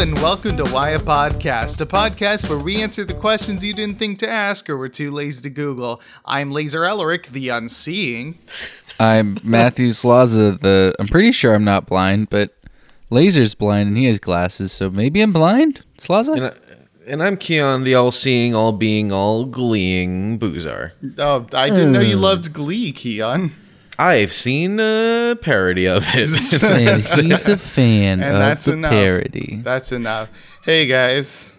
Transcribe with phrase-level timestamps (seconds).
[0.00, 3.96] and welcome to Why a Podcast, a podcast where we answer the questions you didn't
[3.96, 6.00] think to ask or were too lazy to Google.
[6.24, 8.38] I'm Laser Ellerick, the unseeing.
[8.98, 10.58] I'm Matthew Slaza.
[10.58, 12.56] The I'm pretty sure I'm not blind, but
[13.10, 15.84] Laser's blind and he has glasses, so maybe I'm blind.
[15.98, 16.34] Slaza.
[16.34, 16.54] And, I,
[17.06, 20.92] and I'm Keon, the all-seeing, all-being, all-gleeing boozar.
[21.18, 23.52] Oh, I didn't know you loved Glee, Keon.
[24.00, 26.62] I've seen a parody of it.
[26.62, 28.92] and he's a fan And of that's the enough.
[28.92, 29.60] parody.
[29.62, 30.28] That's enough.
[30.64, 31.52] Hey guys.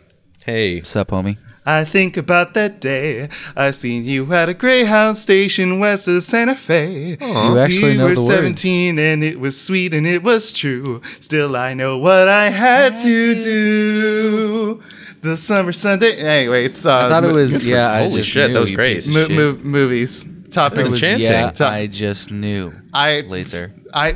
[0.45, 1.37] hey, What's up, homie?
[1.63, 6.55] I think about that day I seen you at a Greyhound station west of Santa
[6.55, 7.17] Fe.
[7.21, 8.33] You actually we know were the words.
[8.61, 11.03] 17 and it was sweet and it was true.
[11.19, 14.81] Still, I know what I had to do.
[15.21, 16.15] The summer Sunday.
[16.17, 17.91] Anyway, it's uh, I thought it was yeah.
[17.91, 19.07] I Holy just shit, knew, that was great.
[19.07, 20.27] mo- mo- movies.
[20.51, 20.79] Topics.
[20.79, 21.27] It was enchanting.
[21.27, 22.73] Yeah, So- I just knew.
[22.93, 23.73] I Laser.
[23.93, 24.15] I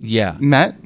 [0.00, 0.36] Yeah.
[0.40, 0.76] Matt.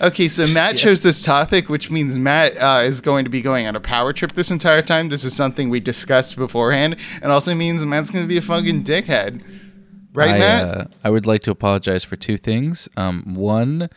[0.00, 3.66] Okay, so Matt chose this topic, which means Matt uh, is going to be going
[3.66, 5.08] on a power trip this entire time.
[5.08, 8.84] This is something we discussed beforehand, and also means Matt's going to be a fucking
[8.84, 9.42] dickhead,
[10.12, 10.66] right, I, Matt?
[10.68, 12.88] Uh, I would like to apologize for two things.
[12.96, 13.88] Um, one,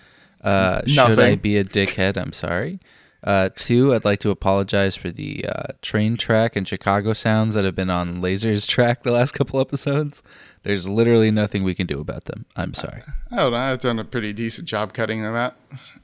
[0.44, 2.16] uh, should I be a dickhead?
[2.16, 2.80] I'm sorry.
[3.28, 7.66] Uh, two, I'd like to apologize for the uh, train track and Chicago sounds that
[7.66, 10.24] have been on Laser's track the last couple episodes.
[10.64, 12.46] There's literally nothing we can do about them.
[12.56, 13.04] I'm sorry.
[13.34, 13.54] Oh, don't.
[13.54, 15.56] I've done a pretty decent job cutting them out.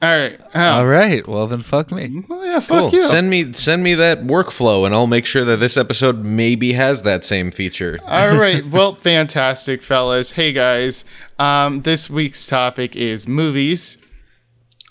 [0.01, 0.37] All right.
[0.53, 1.25] Oh, All right.
[1.25, 2.23] Well, then fuck me.
[2.27, 2.99] Well, yeah, fuck cool.
[2.99, 3.03] you.
[3.05, 7.03] Send me send me that workflow, and I'll make sure that this episode maybe has
[7.03, 7.99] that same feature.
[8.05, 8.65] All right.
[8.65, 10.31] Well, fantastic, fellas.
[10.33, 11.05] Hey, guys.
[11.39, 13.97] Um, this week's topic is movies.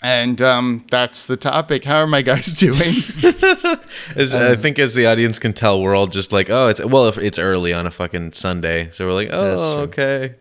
[0.03, 1.85] And um, that's the topic.
[1.85, 2.95] How are my guys doing?
[4.15, 7.07] As I think, as the audience can tell, we're all just like, oh, it's well,
[7.07, 10.35] if it's early on a fucking Sunday, so we're like, oh, okay,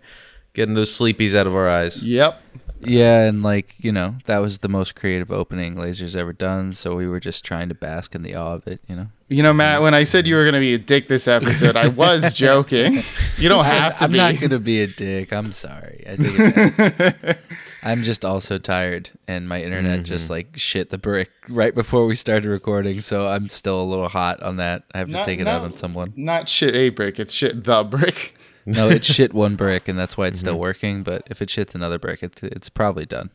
[0.52, 2.02] getting those sleepies out of our eyes.
[2.02, 2.40] yep.
[2.84, 6.72] Yeah, and like you know, that was the most creative opening Laser's ever done.
[6.72, 8.80] So we were just trying to bask in the awe of it.
[8.88, 9.06] You know.
[9.28, 11.76] You know, Matt, when I said you were going to be a dick this episode,
[11.76, 13.04] I was joking.
[13.38, 14.18] You don't have to I'm be.
[14.18, 15.32] not gonna be a dick.
[15.32, 16.02] I'm sorry.
[16.08, 16.76] I take it
[17.22, 17.38] back.
[17.84, 20.32] I'm just also tired, and my internet just Mm-hmm.
[20.32, 23.00] like shit the brick right before we started recording.
[23.00, 24.84] So I'm still a little hot on that.
[24.94, 26.12] I have to take it out on someone.
[26.16, 28.36] Not shit a brick, it's shit the brick.
[28.64, 30.46] No, it shit one brick, and that's why it's Mm-hmm.
[30.50, 31.02] still working.
[31.02, 33.30] But if it shits another brick, it, it's probably done.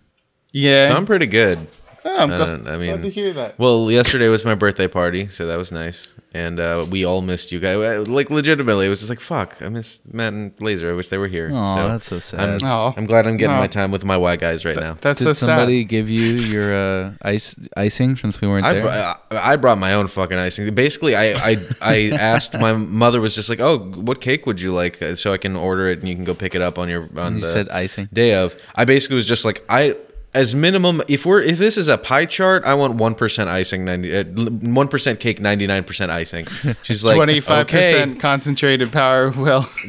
[0.53, 0.87] Yeah.
[0.87, 1.67] So I'm pretty good.
[2.05, 3.59] Oh, I'm I gl- don't- glad mean- to hear that.
[3.59, 7.51] Well, yesterday was my birthday party, so that was nice, and uh, we all missed
[7.51, 8.07] you guys.
[8.07, 9.61] Like legitimately, it was just like fuck.
[9.61, 10.89] I miss Matt and Laser.
[10.91, 11.49] I wish they were here.
[11.53, 12.61] Aw, so that's so sad.
[12.61, 12.93] I'm, Aw.
[12.97, 13.59] I'm glad I'm getting Aw.
[13.59, 14.97] my time with my white guys right now.
[15.01, 18.81] That's Did so somebody give you your uh, ice icing since we weren't I, there?
[18.83, 20.73] brought, I brought my own fucking icing.
[20.75, 24.73] Basically, I, I I asked my mother was just like, "Oh, what cake would you
[24.73, 26.89] like?" Uh, So I can order it and you can go pick it up on
[26.89, 28.09] your on you the said icing.
[28.13, 28.55] day of.
[28.75, 29.95] I basically was just like, I
[30.33, 33.85] as minimum if we're if this is a pie chart, I want one percent icing,
[33.85, 36.47] ninety uh, one percent cake, ninety nine percent icing.
[36.83, 37.91] She's like, Twenty five okay.
[37.91, 39.31] percent concentrated power.
[39.31, 39.69] Well,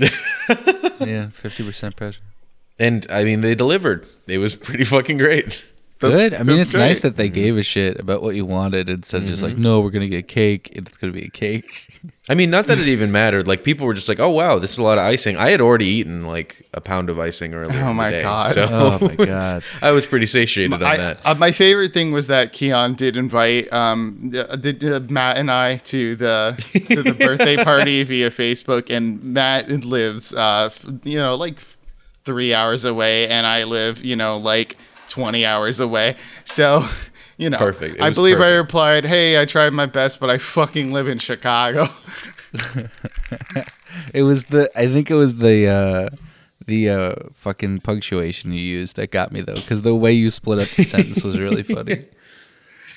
[1.00, 2.20] Yeah, fifty percent pressure.
[2.78, 4.06] and I mean they delivered.
[4.26, 5.64] It was pretty fucking great.
[6.00, 6.34] That's- Good.
[6.34, 9.22] I mean, that's it's nice that they gave a shit about what you wanted instead
[9.22, 9.52] of just Mm-hmm.
[9.54, 12.00] like, no, we're gonna get cake, and it's gonna be a cake.
[12.30, 13.48] I mean, not that it even mattered.
[13.48, 15.60] Like people were just like, "Oh wow, this is a lot of icing." I had
[15.60, 17.78] already eaten like a pound of icing earlier.
[17.78, 18.54] Oh, in the my day, God.
[18.54, 19.62] So Oh, my God.
[19.82, 21.20] I was pretty satiated on I, that.
[21.24, 25.50] uh, my favorite thing was that Keon did invite um uh, did uh, Matt and
[25.50, 26.54] I to the
[26.90, 31.58] to the birthday party via Facebook, and Matt lives uh f- you know like
[32.24, 34.76] three hours away, and I live you know like
[35.08, 36.16] twenty hours away.
[36.44, 36.86] So
[37.38, 38.00] you know, Perfect.
[38.00, 41.88] I believe I replied, "Hey, I tried my best, but I fucking live in Chicago."
[44.14, 44.70] It was the.
[44.78, 45.66] I think it was the.
[45.66, 46.16] uh
[46.66, 50.58] the uh, fucking punctuation you used that got me though, because the way you split
[50.58, 52.04] up the sentence was really funny.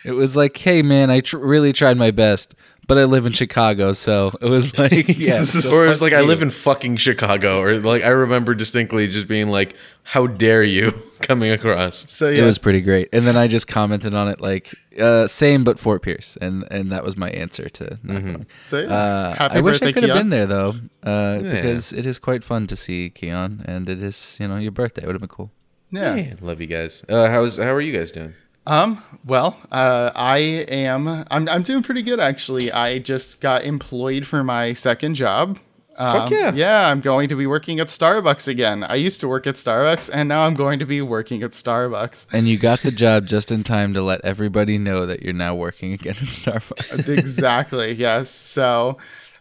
[0.04, 2.54] It was like, "Hey man, I tr- really tried my best,
[2.92, 5.36] but I live in Chicago, so it was like, yeah."
[5.72, 9.08] or it was fuck like, "I live in fucking Chicago," or like I remember distinctly
[9.08, 10.92] just being like, "How dare you?"
[11.22, 12.10] coming across.
[12.12, 12.42] So yeah.
[12.42, 15.80] It was pretty great, and then I just commented on it like, uh, "Same, but
[15.80, 17.98] Fort Pierce," and and that was my answer to.
[18.04, 18.46] Not going.
[18.62, 18.94] so yeah.
[18.94, 22.44] Uh, happy I wish I could have been there though, uh, because it is quite
[22.44, 25.04] fun to see Keon, and it is you know your birthday.
[25.04, 25.50] It would have been cool.
[25.92, 26.16] Yeah.
[26.16, 27.06] Yeah, love you guys.
[27.08, 28.34] Uh, how's how are you guys doing?
[28.68, 32.72] Um, well, uh, I am, I'm, I'm doing pretty good actually.
[32.72, 35.60] I just got employed for my second job.
[35.98, 36.54] Um, Fuck yeah.
[36.54, 38.84] Yeah, I'm going to be working at Starbucks again.
[38.84, 42.28] I used to work at Starbucks and now I'm going to be working at Starbucks.
[42.34, 45.54] And you got the job just in time to let everybody know that you're now
[45.56, 47.10] working again at Starbucks.
[47.18, 47.94] exactly.
[47.94, 48.30] Yes.
[48.30, 48.98] So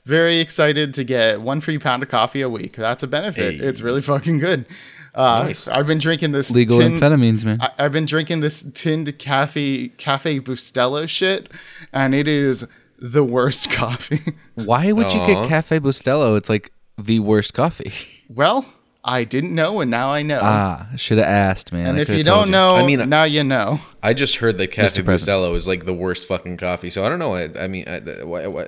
[0.06, 2.76] very excited to get one free pound of coffee a week.
[2.76, 3.60] That's a benefit.
[3.60, 3.66] Hey.
[3.66, 4.66] It's really fucking good.
[5.14, 5.66] Uh, Nice.
[5.68, 7.60] I've been drinking this Legal tin- amphetamines, man.
[7.60, 11.50] I, I've been drinking this tinned cafe cafe Bustelo shit,
[11.92, 12.66] and it is
[12.98, 14.20] the worst coffee.
[14.54, 16.36] Why would you get Cafe Bustelo?
[16.36, 17.92] It's like the worst coffee.
[18.28, 18.64] well,
[19.02, 20.40] I didn't know, and now I know.
[20.42, 21.86] Ah, should have asked, man.
[21.86, 23.80] and I if you don't know, I mean, uh, now you know.
[24.02, 26.90] I just heard that Cafe Bustelo is like the worst fucking coffee.
[26.90, 27.34] So I don't know.
[27.34, 28.66] I, I mean, I, uh, why- why-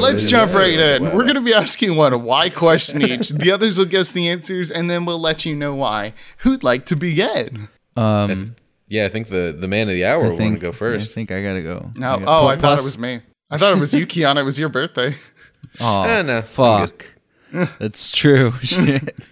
[0.00, 1.02] Let's jump right uh, in.
[1.04, 3.30] We're going to be asking one why question each.
[3.30, 6.14] The others will guess the answers, and then we'll let you know why.
[6.38, 7.68] Who'd like to begin?
[7.96, 8.56] Um,
[8.88, 11.10] Yeah, I think the the man of the hour I will want to go first.
[11.10, 11.90] I think I gotta go.
[11.96, 12.08] No.
[12.12, 13.20] I got- Oh, I thought it was me.
[13.50, 14.36] I thought it was you, Keon.
[14.38, 15.16] It was your birthday.
[15.80, 17.06] Oh, Eh, no, I'm fuck.
[17.78, 18.52] That's true.
[18.62, 19.16] Shit.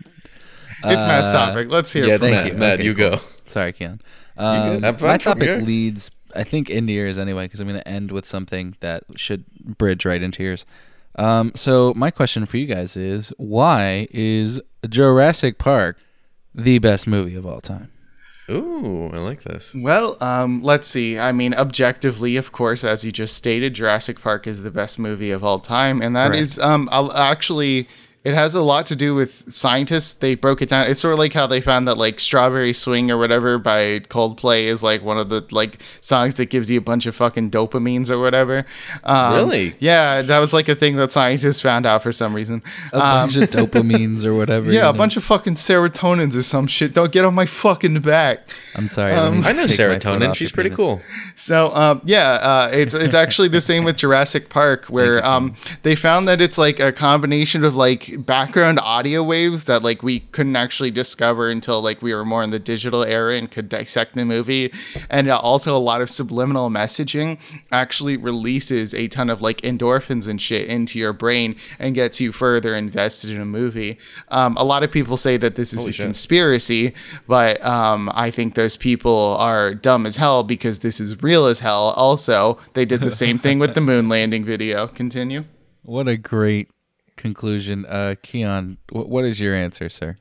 [0.85, 1.69] It's Matt's Uh, topic.
[1.71, 2.15] Let's hear Yeah, it.
[2.17, 2.47] it's Thank Matt.
[2.47, 2.53] you.
[2.59, 3.11] Matt, Okay, you cool.
[3.17, 3.21] go.
[3.47, 4.01] Sorry, Keon.
[4.37, 4.45] good?
[4.45, 5.59] Um, Have fun my from topic here.
[5.61, 9.45] leads, I think, into yours anyway, because I'm going to end with something that should
[9.77, 10.65] bridge right into yours.
[11.17, 15.99] Um, so my question for you guys is: Why is Jurassic Park
[16.55, 17.91] the best movie of all time?
[18.49, 19.75] Ooh, I like this.
[19.75, 21.19] Well, um, let's see.
[21.19, 25.33] I mean, objectively, of course, as you just stated, Jurassic Park is the best movie
[25.33, 26.41] of all time, and that Correct.
[26.43, 27.89] is um, I'll actually.
[28.29, 30.13] It has a lot to do with scientists.
[30.15, 30.87] They broke it down.
[30.91, 34.65] It's sort of like how they found that like "Strawberry Swing" or whatever by Coldplay
[34.65, 38.11] is like one of the like songs that gives you a bunch of fucking dopamines
[38.11, 38.67] or whatever.
[39.05, 39.77] Um, Really?
[39.79, 42.63] Yeah, that was like a thing that scientists found out for some reason.
[42.93, 44.67] A bunch of dopamines or whatever.
[44.69, 44.99] Um, Yeah, you a know?
[44.99, 46.93] bunch of fucking serotonins or some shit.
[46.95, 48.41] Don't get on my fucking back.
[48.77, 49.13] I'm sorry.
[49.13, 50.35] let me I know take my foot serotonin.
[50.35, 50.77] She's pretty penis.
[50.77, 51.01] cool.
[51.35, 55.95] So um, yeah, uh, it's it's actually the same with Jurassic Park, where um, they
[55.95, 60.57] found that it's like a combination of like background audio waves that like we couldn't
[60.57, 64.25] actually discover until like we were more in the digital era and could dissect the
[64.25, 64.73] movie,
[65.09, 67.39] and uh, also a lot of subliminal messaging
[67.71, 72.33] actually releases a ton of like endorphins and shit into your brain and gets you
[72.33, 73.99] further invested in a movie.
[74.29, 76.05] Um, a lot of people say that this is a shit.
[76.05, 76.95] conspiracy,
[77.27, 81.61] but um, I think those people are dumb as hell because this is real as
[81.61, 81.95] hell.
[81.97, 84.89] Also, they did the same thing with the moon landing video.
[84.89, 85.45] Continue.
[85.83, 86.69] What a great
[87.19, 88.79] conclusion, uh, Keon.
[88.91, 90.17] Wh- what is your answer, sir?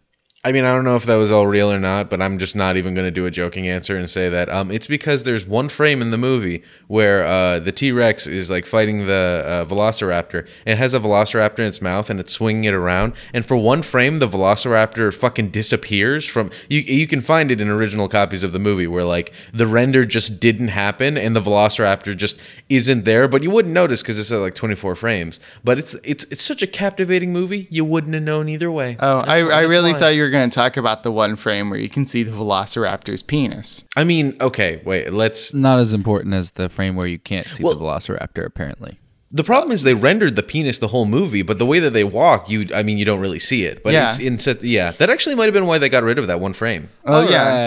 [0.48, 2.56] I mean, I don't know if that was all real or not, but I'm just
[2.56, 4.48] not even going to do a joking answer and say that.
[4.48, 8.50] Um, it's because there's one frame in the movie where uh, the T Rex is
[8.50, 12.32] like fighting the uh, Velociraptor, and it has a Velociraptor in its mouth, and it's
[12.32, 13.12] swinging it around.
[13.34, 16.50] And for one frame, the Velociraptor fucking disappears from.
[16.70, 20.06] You you can find it in original copies of the movie where like the render
[20.06, 22.40] just didn't happen, and the Velociraptor just
[22.70, 25.42] isn't there, but you wouldn't notice because it's at like 24 frames.
[25.62, 28.96] But it's it's it's such a captivating movie, you wouldn't have known either way.
[29.02, 30.00] Oh, I, I really why.
[30.00, 32.32] thought you were going to talk about the one frame where you can see the
[32.32, 33.86] Velociraptor's penis.
[33.96, 37.64] I mean, okay, wait, let's Not as important as the frame where you can't see
[37.64, 39.00] Well- the Velociraptor, apparently.
[39.30, 42.06] The problem is they rendered the penis the whole movie, but the way that they
[42.06, 43.84] walk, you I mean you don't really see it.
[43.84, 44.08] But Yeah.
[44.08, 44.92] it's in such yeah.
[44.92, 46.88] That actually might have been why they got rid of that one frame.
[47.06, 47.58] Oh yeah, Alright,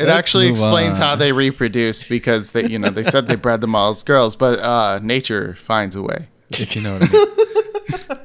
[0.00, 1.04] it let's actually explains on.
[1.04, 4.36] how they reproduced because they, you know, they said they bred them all as girls,
[4.36, 6.28] but uh, nature finds a way.
[6.50, 7.26] if you know what I mean.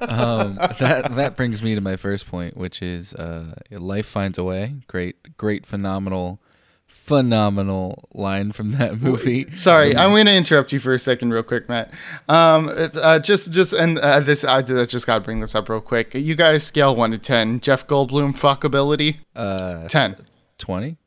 [0.02, 4.44] um, that that brings me to my first point, which is uh, life finds a
[4.44, 4.76] way.
[4.88, 6.40] Great, great, phenomenal,
[6.88, 9.46] phenomenal line from that movie.
[9.56, 11.92] Sorry, I'm going to interrupt you for a second, real quick, Matt.
[12.28, 15.70] Um, uh, just, just, and uh, this, I did- just got to bring this up
[15.70, 16.14] real quick.
[16.14, 17.60] You guys scale one to ten.
[17.62, 20.16] Jeff Goldblum fuckability, Uh, ten.
[20.58, 20.98] twenty.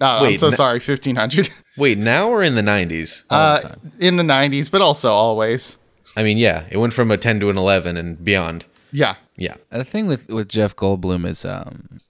[0.00, 1.48] Uh, I'm Wait, so n- sorry, fifteen hundred.
[1.78, 3.24] Wait, now we're in the nineties?
[3.30, 3.60] Uh,
[3.98, 5.78] in the '90s, but also always.
[6.16, 8.64] I mean, yeah, it went from a ten to an eleven and beyond.
[8.92, 9.16] Yeah.
[9.36, 9.56] Yeah.
[9.70, 12.00] The thing with with Jeff Goldblum is um.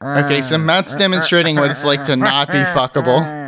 [0.00, 3.36] Okay, so Matt's demonstrating what it's like to not be fuckable.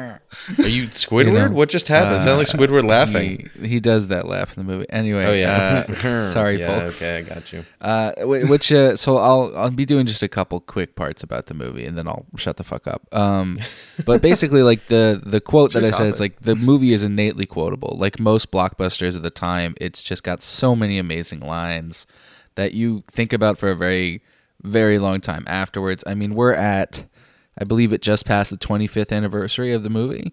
[0.58, 1.24] Are you Squidward?
[1.26, 2.16] You know, what just happened?
[2.16, 3.50] It sounds like Squidward laughing.
[3.60, 4.86] He, he does that laugh in the movie.
[4.90, 5.84] Anyway, oh yeah.
[5.88, 7.02] uh, sorry, yeah, folks.
[7.02, 7.64] Okay, I got you.
[7.80, 11.54] Uh, which uh, so I'll I'll be doing just a couple quick parts about the
[11.54, 13.02] movie, and then I'll shut the fuck up.
[13.12, 13.58] Um,
[14.04, 17.02] but basically, like the the quote that your I said is like the movie is
[17.02, 17.96] innately quotable.
[17.98, 22.06] Like most blockbusters of the time, it's just got so many amazing lines
[22.54, 24.22] that you think about for a very
[24.62, 26.04] very long time afterwards.
[26.06, 27.04] I mean, we're at
[27.60, 30.32] I believe it just passed the 25th anniversary of the movie.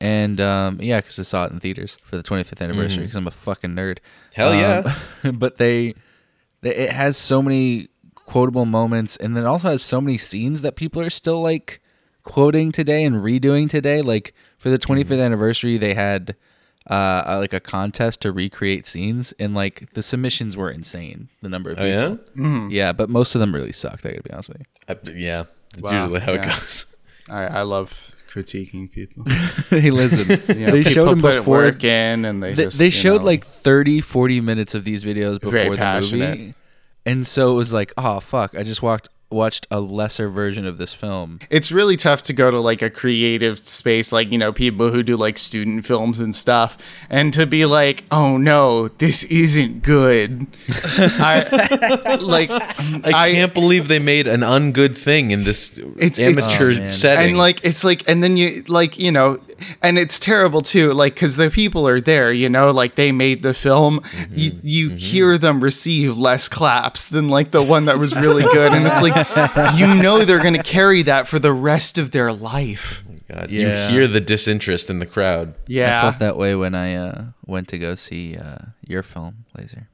[0.00, 3.26] And um, yeah, because I saw it in theaters for the 25th anniversary because I'm
[3.26, 3.98] a fucking nerd.
[4.34, 4.94] Hell yeah.
[5.24, 5.94] Um, but they,
[6.60, 10.76] they, it has so many quotable moments, and then also has so many scenes that
[10.76, 11.80] people are still like
[12.22, 14.00] quoting today and redoing today.
[14.02, 15.14] Like for the 25th Mm-hmm.
[15.14, 16.36] anniversary, they had
[16.88, 21.28] uh, a- like a contest to recreate scenes, and like the submissions were insane.
[21.42, 22.18] The number of Oh people.
[22.36, 22.68] yeah.
[22.70, 24.06] yeah, but most of them really sucked.
[24.06, 24.66] I gotta be honest with you.
[24.88, 25.44] I- yeah.
[25.72, 26.42] That's Wow, usually how yeah.
[26.42, 26.86] it goes.
[27.30, 27.92] I, I love
[28.32, 29.24] critiquing people.
[29.70, 31.58] hey, listen, You know, they people showed them put before.
[31.58, 35.04] work in, and they They, just, they showed know, like 30, 40 minutes of these
[35.04, 36.38] videos Very before the passionate.
[36.38, 36.54] movie.
[37.06, 40.78] and so it was like, oh fuck, I just walked watched a lesser version of
[40.78, 41.38] this film.
[41.50, 45.02] it's really tough to go to like a creative space like you know people who
[45.02, 46.78] do like student films and stuff
[47.10, 50.46] and to be like oh no this isn't good
[51.18, 56.18] i like I, can't believe they made an ungood thing in this It's- it's-
[56.48, 57.28] amateur Oh, setting.
[57.30, 59.40] and like it's like and then you like you know
[59.82, 63.42] and it's terrible too like because the people are there you know like they made
[63.42, 67.98] the film mm-hmm, you, you hear them receive less claps than like the one that
[67.98, 69.17] was really good and it's like
[69.76, 73.88] you know they're gonna carry that for the rest of their life God, Yeah.
[73.88, 75.54] you hear the disinterest in the crowd.
[75.66, 78.56] Yeah, I felt that way when I uh, went to go see uh,
[78.86, 79.88] your film, Laser.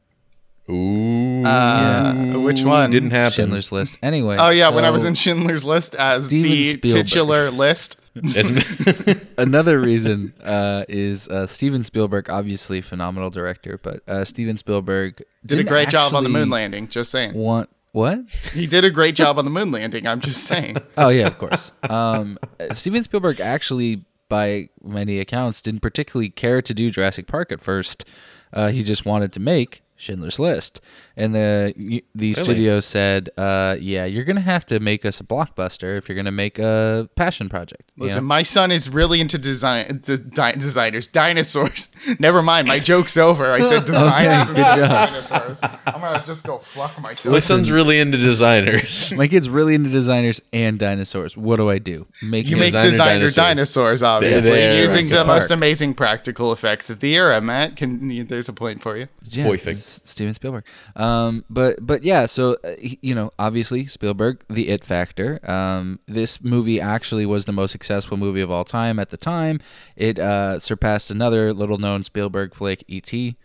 [0.70, 2.90] Ooh, Uh, which one?
[2.90, 3.32] didn't happen?
[3.32, 3.98] Schindler's List.
[4.02, 4.36] Anyway.
[4.38, 6.90] Oh yeah, when I was in Schindler's List as Steven the Spielberg.
[7.06, 8.00] titular list.
[9.38, 15.58] Another reason uh, is uh, Steven Spielberg, obviously phenomenal director, but uh, Steven Spielberg Did
[15.58, 16.86] a great job on the moon landing.
[16.86, 17.34] Just saying.
[17.34, 18.28] Want what?
[18.52, 20.04] He did a great job on the moon landing.
[20.08, 20.76] I'm just saying.
[20.96, 21.70] Oh yeah, of course.
[21.88, 22.38] Um,
[22.72, 28.04] Steven Spielberg actually, by many accounts, didn't particularly care to do Jurassic Park at first.
[28.52, 30.80] Uh, he just wanted to make Schindler's List,
[31.16, 35.96] and the the studio said, uh, "Yeah, you're gonna have to make us a blockbuster
[35.96, 38.28] if you're gonna make a passion project." you Listen, know?
[38.28, 41.88] my son is really into design de- di- designers, dinosaurs.
[42.18, 43.52] Never mind, my joke's over.
[43.52, 45.08] I said designers good instead of job.
[45.30, 45.60] dinosaurs.
[45.86, 47.32] I'm gonna just go fuck myself.
[47.32, 49.12] My son's really into designers.
[49.16, 51.36] My kid's really into designers and dinosaurs.
[51.36, 52.06] What do I do?
[52.22, 53.34] Make You make Designer designer, dinosaurs.
[53.34, 55.50] dinosaurs, obviously, There, using the most Park.
[55.52, 57.40] amazing practical effects of the era.
[57.40, 59.06] Matt, can there's a point for you?
[59.22, 60.64] yeah, boy Steven Spielberg.
[60.96, 61.03] Um,
[61.50, 65.38] but but yeah, so uh, you know, obviously Spielberg, the It Factor.
[65.50, 69.60] Um, this movie actually was the most successful movie of all time at the time.
[69.96, 73.36] It uh, surpassed another little-known Spielberg flick, E.T.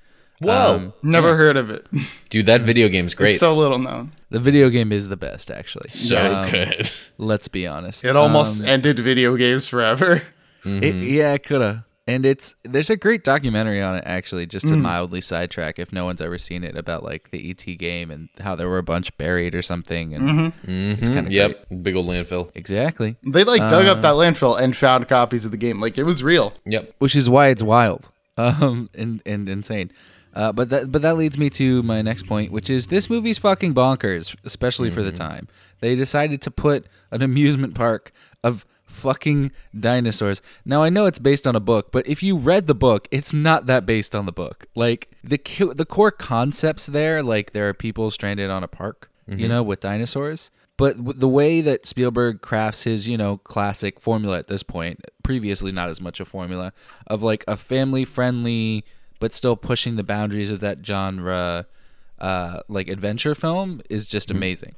[0.41, 1.85] Whoa, Um, Never heard of it.
[2.29, 3.31] dude, that video game's great.
[3.31, 4.13] It's so little known.
[4.29, 5.89] the video game is the best, actually.
[5.89, 6.51] So Yes.
[6.51, 6.89] good.
[7.17, 8.05] Let's be honest.
[8.05, 10.21] It almost Um, ended video games forever.
[10.63, 11.85] It, yeah, it coulda.
[12.09, 14.69] And it's there's a great documentary on it actually, just Mm.
[14.69, 18.29] to mildly sidetrack if no one's ever seen it about like the ET game and
[18.39, 20.13] how there were a bunch buried or something.
[20.15, 20.91] And Mm-hmm.
[20.93, 22.49] it's kind of Yep, big old landfill.
[22.55, 23.91] exactly, They like dug Uh.
[23.91, 25.79] up that landfill and found copies of the game.
[25.79, 26.53] Like it was real.
[26.65, 26.95] Yep.
[26.99, 29.91] which is why it's wild, um, and and insane.
[30.33, 33.37] Uh, but that but that leads me to my next point, which is this movie's
[33.37, 35.47] fucking bonkers, especially for the time.
[35.81, 38.11] They decided to put an amusement park
[38.43, 40.41] of fucking dinosaurs.
[40.65, 43.31] Now I know it's based on a book, but if you read the book, it's
[43.31, 44.65] not that based on the book.
[44.75, 45.37] Like the
[45.75, 49.79] the core concepts there, like there are people stranded on a park, you know, with
[49.79, 50.51] dinosaurs.
[50.75, 55.71] But the way that Spielberg crafts his, you know, classic formula at this point, previously
[55.73, 56.71] not as much a formula
[57.07, 58.85] of like a family friendly
[59.19, 61.65] but still pushing the boundaries of that genre
[62.19, 64.73] uh like adventure film is just amazing.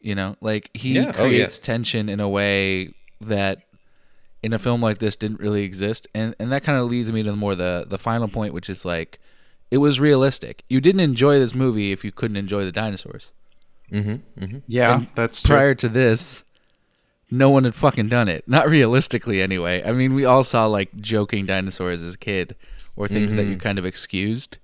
[0.00, 1.12] You know, like he Yeah, oh, yeah.
[1.12, 3.62] creates tension in a way that
[4.42, 7.22] in a film like this didn't really exist and and that kind of leads me
[7.22, 9.18] to the more the the final point which is like
[9.70, 10.62] it was realistic.
[10.68, 13.32] You didn't enjoy this movie if you couldn't enjoy the dinosaurs.
[13.92, 14.44] Mm-hmm.
[14.44, 14.58] Mm-hmm.
[14.66, 15.56] Yeah, that's true.
[15.56, 16.44] Prior to this,
[17.30, 18.44] no one had fucking done it.
[18.46, 19.82] Not realistically anyway.
[19.84, 22.54] I mean, we all saw like joking dinosaurs as a kid
[22.94, 23.52] or things that mm-hmm.
[23.52, 24.58] you kind of excused.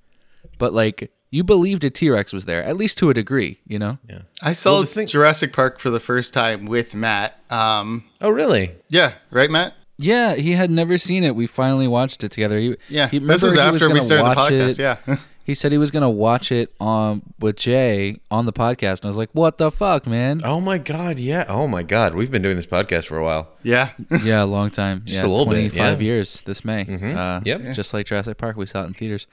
[0.62, 3.98] But like you believed a T-Rex was there at least to a degree, you know?
[4.08, 4.20] Yeah.
[4.40, 7.36] I saw Well, the thing- Jurassic Park for the first time with Matt.
[7.50, 8.70] Um, Oh, really?
[8.88, 9.72] yeah, right, Matt.
[9.98, 11.34] Yeah, he had never seen it.
[11.34, 12.58] We finally watched it together.
[12.60, 14.78] He, Yeah, he, this was remember he after we gonna started the podcast.
[14.78, 14.78] it-
[15.08, 19.06] Yeah, He said he was gonna watch it on with Jay on the podcast, and
[19.06, 21.44] I was like, "What the fuck, man?" Oh my god, yeah.
[21.48, 23.48] Oh my god, we've been doing this podcast for a while.
[23.64, 23.90] yeah.
[24.22, 25.02] yeah, a long time.
[25.04, 26.06] Just yeah, a little bit, twenty-five yeah.
[26.06, 26.82] years this May.
[27.16, 27.74] Uh, Yep.
[27.74, 29.26] just like Jurassic Park, we saw it in theaters.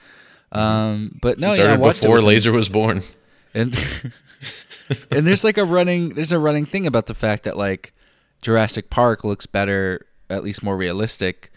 [0.52, 2.28] Um, but no, yeah, I watched before with him.
[2.28, 3.02] Laser was born.
[3.54, 3.76] and
[5.10, 7.92] and there's like a running there's a running thing about the fact that like
[8.42, 11.52] Jurassic Park looks better, at least more realistic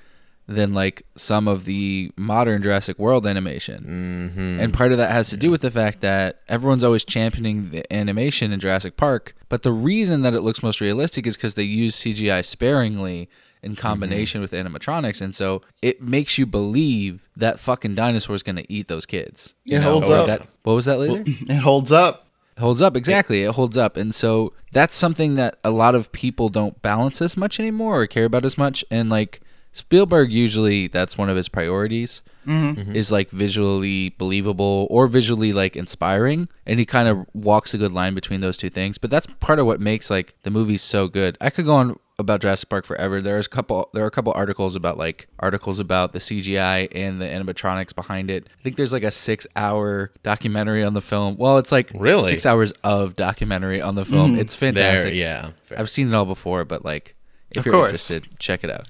[0.45, 4.33] than like some of the modern Jurassic World animation.
[4.35, 4.59] Mm-hmm.
[4.59, 7.93] And part of that has to do with the fact that everyone's always championing the
[7.93, 11.63] animation in Jurassic Park, but the reason that it looks most realistic is because they
[11.63, 13.29] use CGI sparingly
[13.63, 13.81] in mm-hmm.
[13.81, 18.71] combination with animatronics, and so it makes you believe that fucking dinosaur is going to
[18.71, 19.55] eat those kids.
[19.65, 20.27] you It know, holds or up.
[20.27, 21.23] that- what was that later?
[21.49, 22.27] It holds up.
[22.59, 26.49] holds up exactly it holds up and so that's something that a lot of people
[26.49, 29.41] don't balance as much anymore or care about as much and like
[29.71, 32.79] spielberg usually that's one of his priorities mm-hmm.
[32.79, 32.95] Mm-hmm.
[32.95, 37.91] is like visually believable or visually like inspiring and he kind of walks a good
[37.91, 41.07] line between those two things but that's part of what makes like the movies so
[41.07, 43.21] good i could go on about Jurassic Park forever.
[43.21, 47.21] There's a couple there are a couple articles about like articles about the CGI and
[47.21, 48.47] the animatronics behind it.
[48.59, 51.37] I think there's like a 6-hour documentary on the film.
[51.37, 52.29] Well, it's like Really?
[52.31, 54.33] 6 hours of documentary on the film.
[54.35, 54.39] Hmm.
[54.39, 55.13] It's There, fantastic.
[55.13, 55.51] yeah.
[55.65, 55.79] fair.
[55.79, 57.15] I've seen it all before, but like
[57.51, 58.09] if Of you're course.
[58.09, 58.87] interested, check it out.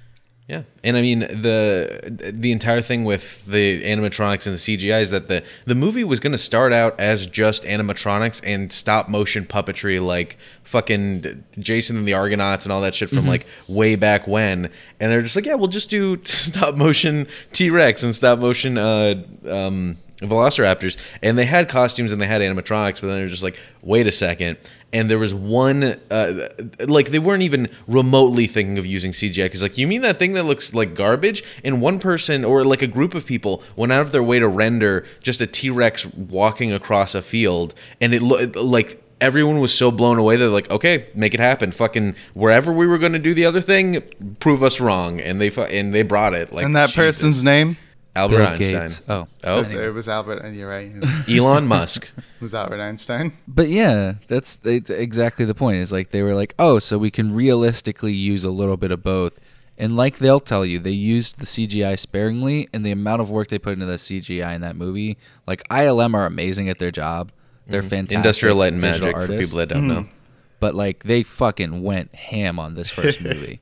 [0.48, 5.10] Yeah, and I mean the the entire thing with the animatronics and the CGI is
[5.12, 9.46] that the the movie was going to start out as just animatronics and stop motion
[9.46, 14.28] puppetry, like fucking Jason and the Argonauts and all that shit from like way back
[14.28, 14.70] when.
[15.00, 18.78] And they're just like, yeah, we'll just do stop motion T Rex and stop motion
[18.78, 20.98] uh, um, Velociraptors.
[21.22, 24.12] And they had costumes and they had animatronics, but then they're just like, wait a
[24.12, 24.58] second.
[24.92, 26.50] And there was one, uh,
[26.80, 30.34] like they weren't even remotely thinking of using CGI because, like, you mean that thing
[30.34, 31.44] that looks like garbage?
[31.64, 34.48] And one person or like a group of people went out of their way to
[34.48, 39.74] render just a T Rex walking across a field, and it looked like everyone was
[39.74, 40.36] so blown away.
[40.36, 41.72] They're like, okay, make it happen.
[41.72, 44.04] Fucking wherever we were going to do the other thing,
[44.40, 46.54] prove us wrong, and they fu- and they brought it.
[46.54, 47.18] Like, and that Jesus.
[47.18, 47.78] person's name?
[48.16, 48.82] Albert Bill Einstein.
[48.82, 49.02] Gates.
[49.10, 49.28] Oh.
[49.44, 50.44] Oh, That's- It was Albert.
[50.44, 50.92] and You're right.
[50.94, 52.12] It was, Elon Musk.
[52.18, 53.34] it was Albert Einstein.
[53.48, 55.78] But yeah, that's it's exactly the point.
[55.78, 59.02] Is like they were like, oh, so we can realistically use a little bit of
[59.02, 59.40] both.
[59.76, 63.48] And like they'll tell you, they used the CGI sparingly, and the amount of work
[63.48, 65.18] they put into the CGI in that movie,
[65.48, 67.32] like ILM are amazing at their job.
[67.66, 68.10] They're fantastic.
[68.10, 68.16] Mm-hmm.
[68.18, 69.48] Industrial Light and digital Magic for artists.
[69.52, 70.06] people that don't know.
[70.60, 73.62] but like they fucking went ham on this first movie,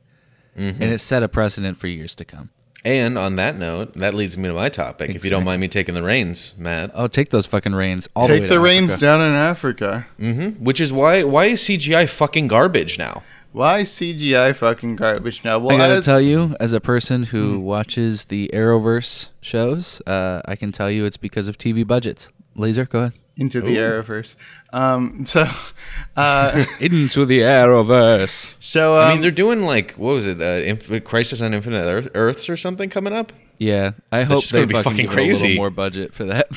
[0.57, 0.83] Mm-hmm.
[0.83, 2.49] and it set a precedent for years to come.
[2.83, 5.11] And on that note, that leads me to my topic.
[5.11, 6.89] If you don't mind me taking the reins, Matt.
[6.95, 8.09] Oh, take those fucking reins.
[8.15, 9.05] All Take the, the way to reins Africa.
[9.05, 10.07] down in Africa.
[10.17, 13.21] hmm Which is why why is CGI fucking garbage now?
[13.51, 15.59] Why CGI fucking garbage now?
[15.59, 17.63] Well, I gotta as- tell you, as a person who Hmm.
[17.63, 22.29] watches the Arrowverse shows, uh, I can tell you it's because of TV budgets.
[22.55, 23.13] Laser, go ahead.
[23.41, 24.35] Into the Arrowverse.
[24.73, 25.47] Um, so,
[26.15, 28.53] uh, Into the Arrowverse.
[28.59, 31.83] so um, I mean, they're doing like what was it, uh, Inf- Crisis on Infinite
[31.83, 33.33] Earth- Earths or something coming up.
[33.57, 35.57] Yeah, I hope they gonna fucking, fucking give it a little crazy.
[35.57, 36.47] more budget for that.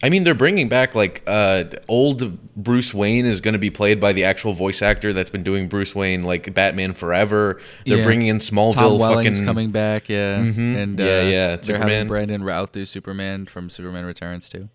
[0.00, 4.00] I mean, they're bringing back like uh, old Bruce Wayne is going to be played
[4.00, 7.60] by the actual voice actor that's been doing Bruce Wayne like Batman forever.
[7.84, 8.04] They're Yeah.
[8.04, 8.74] bringing in Smallville.
[8.74, 11.88] Tom Welling's fucking coming back, yeah, and uh, Yeah, yeah, they're Superman.
[11.90, 14.68] having Brandon Routh do Superman from Superman Returns too.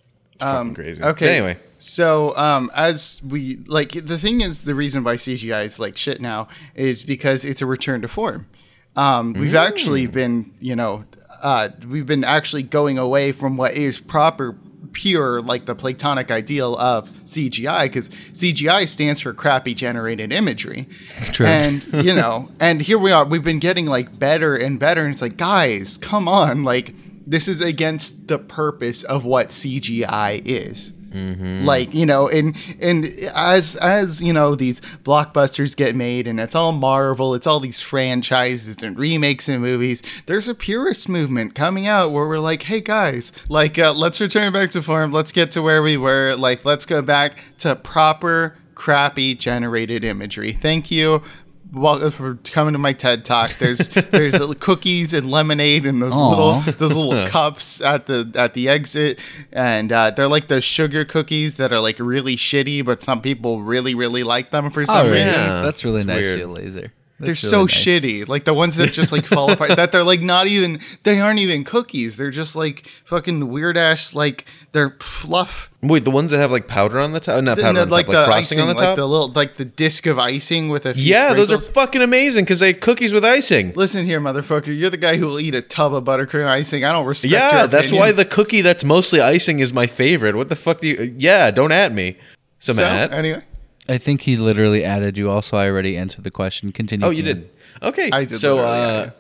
[0.43, 1.03] Fucking crazy.
[1.03, 1.37] Okay.
[1.37, 5.97] Anyway, so um, as we like, the thing is, the reason why CGI is like
[5.97, 8.47] shit now is because it's a return to form.
[8.95, 11.05] Um, we've actually been, you know,
[11.41, 14.55] uh, we've been actually going away from what is proper,
[14.93, 20.87] pure, like the Platonic ideal of CGI, because CGI stands for crappy generated imagery.
[21.31, 21.47] True.
[21.47, 23.25] And you know, and here we are.
[23.25, 26.93] We've been getting like better and better, and it's like, guys, come on, like
[27.25, 30.91] this is against the purpose of what CGI is.
[31.63, 33.05] Like you know, and and
[33.35, 37.81] as as you know, these blockbusters get made, and it's all Marvel, it's all these
[37.81, 40.01] franchises and remakes and movies.
[40.25, 44.51] There's a purist movement coming out where we're like, hey guys, like uh, let's return
[44.53, 45.11] back to form.
[45.11, 46.35] Let's get to where we were.
[46.35, 50.53] Like let's go back to proper crappy generated imagery.
[50.53, 51.21] Thank you.
[51.73, 53.51] Welcome for coming to my TED talk.
[53.57, 56.29] There's there's cookies and lemonade and those Aw.
[56.29, 59.19] little those little cups at the at the exit,
[59.51, 63.63] and uh, they're like those sugar cookies that are like really shitty, but some people
[63.63, 65.33] really really like them for some Oh, reason.
[65.33, 65.61] yeah.
[65.63, 66.93] that's really It's nice, you laser.
[67.19, 67.85] They're so really nice.
[67.85, 68.27] shitty.
[68.27, 69.75] Like the ones that just like fall apart.
[69.77, 70.79] That they're like not even.
[71.03, 72.17] They aren't even cookies.
[72.17, 74.13] They're just like fucking weird ass.
[74.13, 75.69] Like they're fluff.
[75.81, 77.93] wait, the ones that have like powder on the top, not powder, No, on the
[77.93, 78.95] like top, like the frosting icing, on the like top.
[78.97, 82.43] the little, like the disc of icing with a few yeah, those are fucking amazing
[82.45, 83.71] because they cookies with icing.
[83.75, 84.77] Listen here, motherfucker.
[84.77, 86.83] You're the guy who will eat a tub of buttercream icing.
[86.83, 87.31] I don't respect.
[87.31, 90.35] Yeah, that's why the cookie that's mostly icing is my favorite.
[90.35, 91.15] What the fuck do you?
[91.17, 92.17] Yeah, don't at me.
[92.59, 93.11] So, So Matt.
[93.13, 93.43] anyway,
[93.89, 95.29] I think he literally added you.
[95.29, 96.71] Also, I already answered the question.
[96.71, 97.05] Continue.
[97.05, 97.49] oh, you did.
[97.81, 98.09] Okay.
[98.11, 99.11] I did So, uh,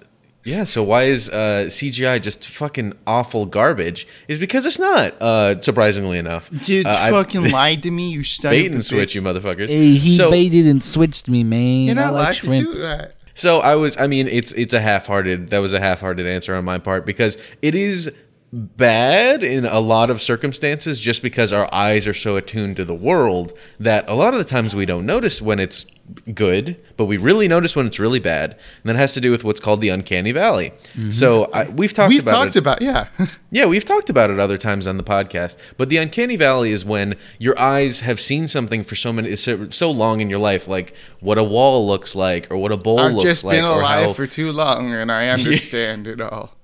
[0.45, 0.63] yeah.
[0.63, 4.07] So why is uh, CGI just fucking awful garbage?
[4.27, 5.15] Is because it's not.
[5.21, 8.09] Uh, surprisingly enough, Dude, you Uh, I- fucking lied to me.
[8.11, 9.15] You son bait and switch, bitch.
[9.15, 9.69] you motherfuckers.
[9.69, 11.81] Hey, he so, baited and switched me, man.
[11.87, 13.15] You're I not like allowed to do that.
[13.35, 13.97] So I was.
[13.97, 15.49] I mean, it's it's a half-hearted.
[15.49, 18.11] That was a half-hearted answer on my part because it is
[18.53, 22.93] bad in a lot of circumstances just because our eyes are so attuned to the
[22.93, 25.87] world that a lot of the times we don't notice when it's
[26.35, 29.43] good but we really notice when it's really bad and that has to do with
[29.43, 31.09] what's called the uncanny valley mm-hmm.
[31.09, 32.59] so I, we've talked We've about talked it.
[32.59, 33.07] about yeah.
[33.51, 35.57] Yeah, we've talked about it other times on the podcast.
[35.77, 39.69] But the uncanny valley is when your eyes have seen something for so many so,
[39.69, 42.99] so long in your life, like what a wall looks like, or what a bowl
[42.99, 46.55] I've looks just been alive how for too long, and I understand it all.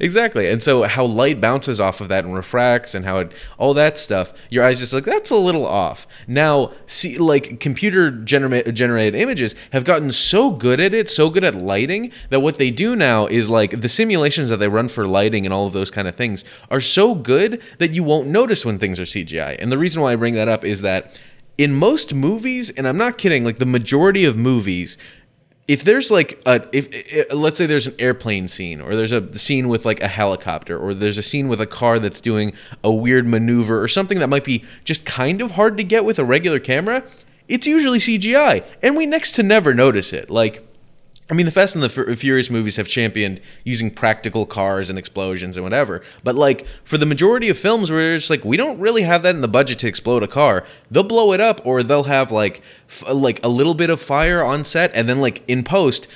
[0.00, 0.48] Exactly.
[0.48, 3.98] And so how light bounces off of that and refracts and how it all that
[3.98, 6.06] stuff, your eyes just like that's a little off.
[6.26, 11.44] Now, see like computer genera- generated images have gotten so good at it, so good
[11.44, 15.06] at lighting that what they do now is like the simulations that they run for
[15.06, 18.64] lighting and all of those kind of things are so good that you won't notice
[18.64, 19.56] when things are CGI.
[19.58, 21.20] And the reason why I bring that up is that
[21.58, 24.96] in most movies, and I'm not kidding, like the majority of movies,
[25.68, 29.38] if there's like a if, if, let's say there's an airplane scene or there's a
[29.38, 32.92] scene with like a helicopter or there's a scene with a car that's doing a
[32.92, 36.24] weird maneuver or something that might be just kind of hard to get with a
[36.24, 37.04] regular camera
[37.48, 40.30] it's usually CGI and we next to never notice it.
[40.30, 40.66] Like
[41.32, 45.56] I mean, the Fast and the Furious movies have championed using practical cars and explosions
[45.56, 46.02] and whatever.
[46.22, 49.34] But like for the majority of films where it's like we don't really have that
[49.34, 52.60] in the budget to explode a car, they'll blow it up or they'll have like
[52.86, 56.06] f- like a little bit of fire on set and then like in post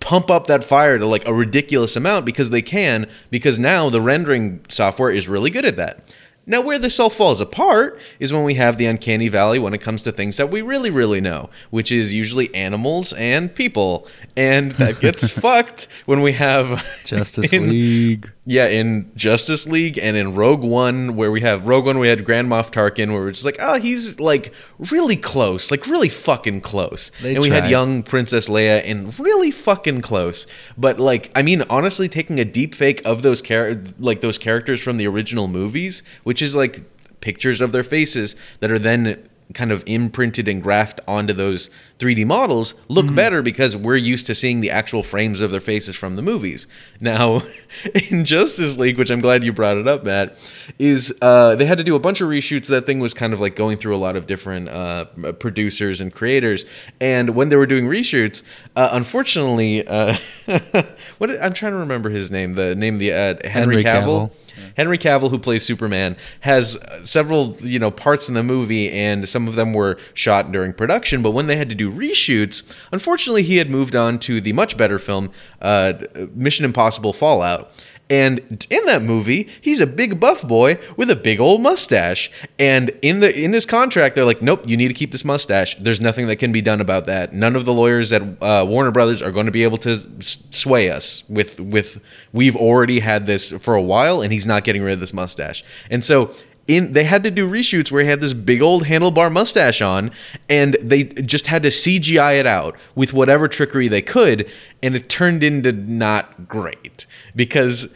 [0.00, 4.00] pump up that fire to like a ridiculous amount because they can because now the
[4.00, 6.02] rendering software is really good at that.
[6.48, 9.80] Now, where this all falls apart is when we have the uncanny valley when it
[9.80, 14.06] comes to things that we really, really know, which is usually animals and people.
[14.36, 18.30] And that gets fucked when we have Justice in, League.
[18.44, 22.24] Yeah, in Justice League and in Rogue One, where we have Rogue One, we had
[22.24, 26.60] Grand Moff Tarkin, where we're just like, oh, he's like really close, like really fucking
[26.60, 27.10] close.
[27.22, 30.46] They and we had young Princess Leia and really fucking close.
[30.78, 34.80] But like, I mean, honestly, taking a deep fake of those char- like those characters
[34.80, 36.82] from the original movies, which is like
[37.20, 42.26] pictures of their faces that are then kind of imprinted and graphed onto those 3D
[42.26, 46.16] models look better because we're used to seeing the actual frames of their faces from
[46.16, 46.66] the movies.
[47.00, 47.42] Now,
[48.10, 50.36] in Justice League, which I'm glad you brought it up, Matt,
[50.78, 52.66] is uh, they had to do a bunch of reshoots.
[52.68, 55.06] That thing was kind of like going through a lot of different uh,
[55.38, 56.66] producers and creators.
[57.00, 58.42] And when they were doing reshoots,
[58.74, 60.16] uh, unfortunately, uh,
[61.18, 62.54] what I'm trying to remember his name.
[62.54, 64.04] The name, of the uh, Henry, Henry Cavill.
[64.04, 64.30] Cavill.
[64.76, 69.48] Henry Cavill, who plays Superman, has several you know parts in the movie, and some
[69.48, 71.22] of them were shot during production.
[71.22, 72.62] But when they had to do reshoots,
[72.92, 75.94] unfortunately, he had moved on to the much better film, uh,
[76.34, 77.70] Mission Impossible: Fallout.
[78.08, 82.30] And in that movie, he's a big buff boy with a big old mustache.
[82.56, 85.74] And in the in his contract, they're like, "Nope, you need to keep this mustache.
[85.76, 87.32] There's nothing that can be done about that.
[87.32, 90.88] None of the lawyers at uh, Warner Brothers are going to be able to sway
[90.88, 92.00] us with with.
[92.32, 95.64] We've already had this for a while, and he's not getting rid of this mustache.
[95.90, 96.32] And so
[96.68, 100.10] in they had to do reshoots where he had this big old handlebar mustache on
[100.48, 104.50] and they just had to CGI it out with whatever trickery they could
[104.82, 107.06] and it turned into not great.
[107.34, 107.88] Because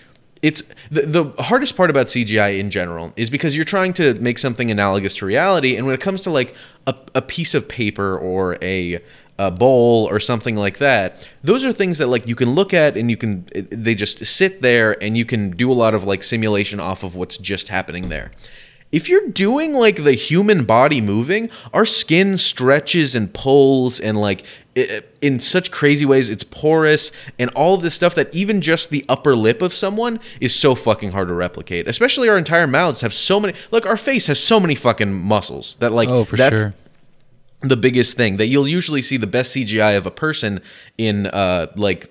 [0.42, 4.38] it's the, the hardest part about CGI in general is because you're trying to make
[4.38, 6.54] something analogous to reality and when it comes to like
[6.86, 9.00] a, a piece of paper or a
[9.46, 12.96] a bowl or something like that those are things that like you can look at
[12.98, 16.22] and you can they just sit there and you can do a lot of like
[16.22, 18.30] simulation off of what's just happening there
[18.92, 24.42] if you're doing like the human body moving our skin stretches and pulls and like
[25.20, 29.04] in such crazy ways it's porous and all of this stuff that even just the
[29.08, 33.14] upper lip of someone is so fucking hard to replicate especially our entire mouths have
[33.14, 36.56] so many look our face has so many fucking muscles that like Oh, for that's
[36.56, 36.74] sure.
[37.60, 40.60] The biggest thing that you'll usually see the best CGI of a person
[40.96, 42.10] in uh like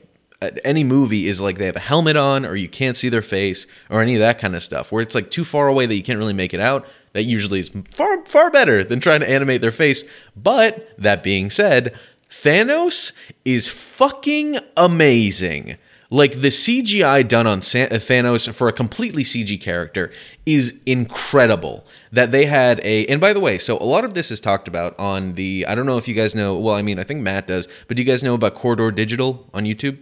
[0.63, 3.67] any movie is like they have a helmet on or you can't see their face
[3.89, 6.03] or any of that kind of stuff where it's like too far away that you
[6.03, 6.87] can't really make it out.
[7.13, 10.03] That usually is far far better than trying to animate their face.
[10.35, 11.97] But that being said
[12.29, 13.11] Thanos
[13.43, 15.77] is fucking amazing
[16.09, 20.11] like the CGI done on uh, Thanos for a completely CG character
[20.45, 21.85] is incredible.
[22.11, 24.67] That they had a, and by the way, so a lot of this is talked
[24.67, 25.65] about on the.
[25.67, 26.57] I don't know if you guys know.
[26.57, 29.47] Well, I mean, I think Matt does, but do you guys know about Corridor Digital
[29.53, 29.97] on YouTube?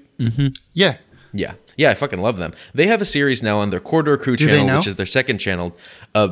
[0.74, 0.98] Yeah.
[1.34, 2.54] Yeah, yeah, I fucking love them.
[2.74, 5.40] They have a series now on their Corridor Crew Do channel, which is their second
[5.40, 5.76] channel.
[6.16, 6.28] Uh,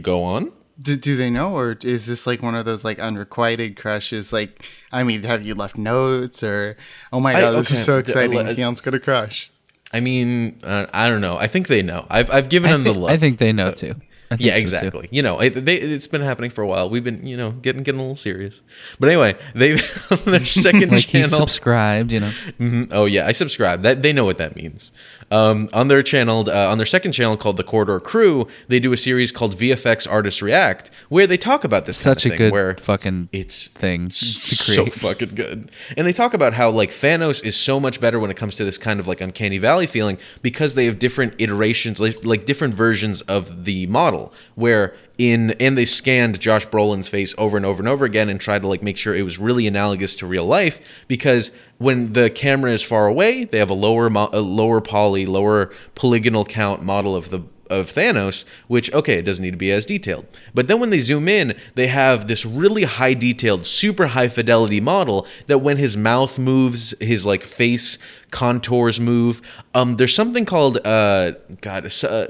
[0.00, 0.52] go on.
[0.80, 4.32] Do, do they know, or is this like one of those like unrequited crushes?
[4.32, 6.76] Like, I mean, have you left notes, or
[7.12, 8.38] oh my I- god, this is so exciting!
[8.38, 9.50] uh, Keon's gonna crush.
[9.94, 11.38] I mean, uh, I don't know.
[11.38, 12.06] I think they know.
[12.10, 13.10] I've I've given I, them the thi- love.
[13.10, 13.94] I think they know too.
[14.38, 14.60] Yeah, so, too.
[14.60, 15.08] exactly.
[15.12, 16.90] You know, it, they, it's been happening for a while.
[16.90, 18.60] We've been, you know, getting getting a little serious.
[18.98, 19.72] But anyway, they
[20.10, 21.28] on their second Like channel.
[21.28, 22.32] subscribed, you know.
[22.58, 22.88] Mhm.
[22.90, 23.82] Oh yeah, I subscribe.
[23.82, 24.92] That they know what that means.
[25.28, 28.92] Um, on their channel, uh, on their second channel called the Corridor Crew, they do
[28.92, 32.38] a series called VFX Artists React, where they talk about this Such kind a thing.
[32.38, 35.72] good where fucking it's thing to so fucking good.
[35.96, 38.64] And they talk about how like Thanos is so much better when it comes to
[38.64, 42.74] this kind of like uncanny valley feeling because they have different iterations, like, like different
[42.74, 44.15] versions of the model.
[44.54, 48.40] Where in and they scanned Josh Brolin's face over and over and over again and
[48.40, 52.30] tried to like make sure it was really analogous to real life because when the
[52.30, 56.82] camera is far away, they have a lower mo- a lower poly, lower polygonal count
[56.82, 60.26] model of the of Thanos, which okay, it doesn't need to be as detailed.
[60.54, 64.80] But then when they zoom in, they have this really high detailed, super high fidelity
[64.80, 67.98] model that when his mouth moves, his like face
[68.30, 69.40] contours move.
[69.74, 72.26] Um, there's something called uh, God, uh,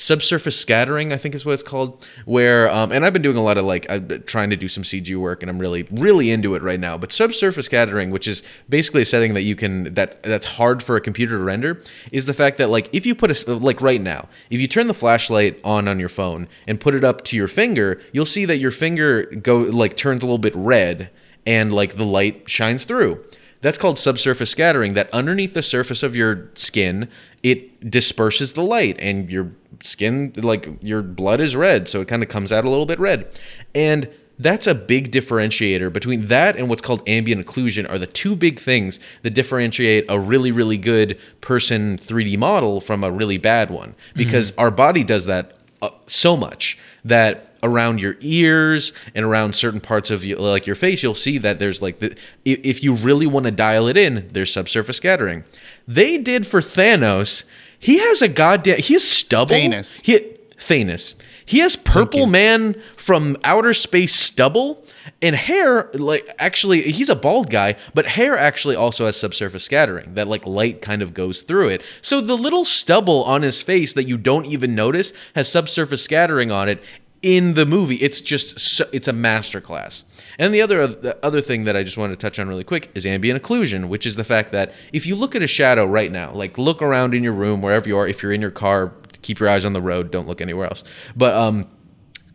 [0.00, 3.42] subsurface scattering i think is what it's called where um, and i've been doing a
[3.42, 6.54] lot of like i'm trying to do some cg work and i'm really really into
[6.54, 6.96] it right now.
[6.96, 10.96] But subsurface scattering which is basically a setting that you can that that's hard for
[10.96, 11.82] a computer to render
[12.12, 14.88] is the fact that like if you put a like right now if you turn
[14.88, 18.44] the flashlight on on your phone and put it up to your finger you'll see
[18.44, 21.10] that your finger go like turns a little bit red
[21.46, 23.24] and like the light shines through.
[23.62, 27.08] That's called subsurface scattering that underneath the surface of your skin
[27.42, 29.50] it disperses the light and your
[29.82, 32.98] skin like your blood is red so it kind of comes out a little bit
[32.98, 33.28] red.
[33.74, 34.08] And
[34.40, 38.58] that's a big differentiator between that and what's called ambient occlusion are the two big
[38.58, 43.94] things that differentiate a really really good person 3D model from a really bad one.
[44.14, 49.80] Because our body does that uh, so much that around your ears and around certain
[49.80, 52.16] parts of you, like your face you'll see that there's like the,
[52.46, 55.44] if you really want to dial it in there's subsurface scattering.
[55.86, 57.44] They did for Thanos
[57.80, 59.56] he has a goddamn he has stubble.
[59.56, 60.00] Thanos.
[60.02, 60.20] he
[60.58, 61.14] Thanos.
[61.44, 64.84] He has purple man from outer space stubble
[65.20, 70.14] and hair like actually he's a bald guy but hair actually also has subsurface scattering
[70.14, 71.82] that like light kind of goes through it.
[72.02, 76.52] So the little stubble on his face that you don't even notice has subsurface scattering
[76.52, 76.80] on it
[77.20, 77.96] in the movie.
[77.96, 80.04] It's just so, it's a masterclass
[80.40, 82.90] and the other the other thing that i just wanted to touch on really quick
[82.94, 86.10] is ambient occlusion which is the fact that if you look at a shadow right
[86.10, 88.92] now like look around in your room wherever you are if you're in your car
[89.22, 90.84] keep your eyes on the road don't look anywhere else.
[91.16, 91.68] But um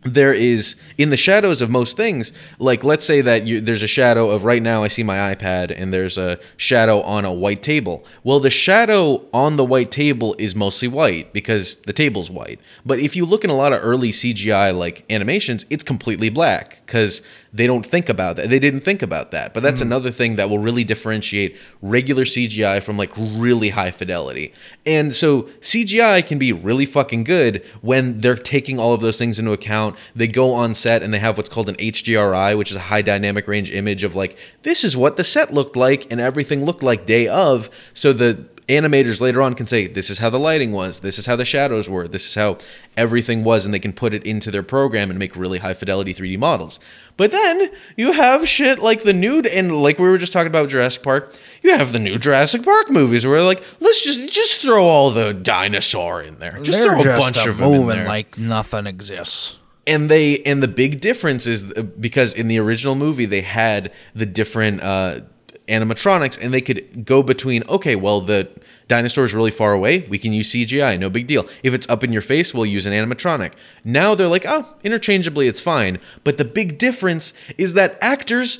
[0.04, 3.88] there is in the shadows of most things like let's say that you, there's a
[3.88, 7.60] shadow of right now i see my ipad and there's a shadow on a white
[7.60, 8.04] table.
[8.22, 12.60] Well the shadow on the white table is mostly white because the table's white.
[12.84, 16.82] But if you look in a lot of early cgi like animations it's completely black
[16.86, 17.20] because
[17.52, 18.50] they don't think about that.
[18.50, 19.54] They didn't think about that.
[19.54, 19.86] But that's mm.
[19.86, 24.52] another thing that will really differentiate regular cgi from like really high fidelity.
[24.84, 29.38] And so cgi can be really fucking good when they're taking all of those things
[29.38, 29.96] into account.
[30.14, 33.02] They go on set and they have what's called an HDRI, which is a high
[33.02, 36.82] dynamic range image of like, this is what the set looked like and everything looked
[36.82, 37.70] like day of.
[37.92, 41.26] So the animators later on can say, this is how the lighting was, this is
[41.26, 42.58] how the shadows were, this is how
[42.96, 46.12] everything was, and they can put it into their program and make really high fidelity
[46.12, 46.80] 3D models.
[47.16, 50.68] But then you have shit like the nude and like we were just talking about
[50.68, 51.32] Jurassic Park.
[51.62, 55.32] You have the new Jurassic Park movies where like let's just just throw all the
[55.32, 56.58] dinosaur in there.
[56.60, 59.56] Just They're throw a just bunch a of them in there like nothing exists.
[59.86, 63.92] and they and the big difference is uh, because in the original movie they had
[64.14, 65.20] the different uh
[65.68, 68.48] animatronics and they could go between okay well the
[68.88, 70.00] dinosaur is really far away.
[70.08, 71.46] We can use cgi no big deal.
[71.62, 73.52] If it's up in your face we'll use an animatronic.
[73.84, 75.98] Now they're like oh interchangeably it's fine.
[76.24, 78.58] But the big difference is that actors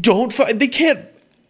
[0.00, 1.06] don't they can't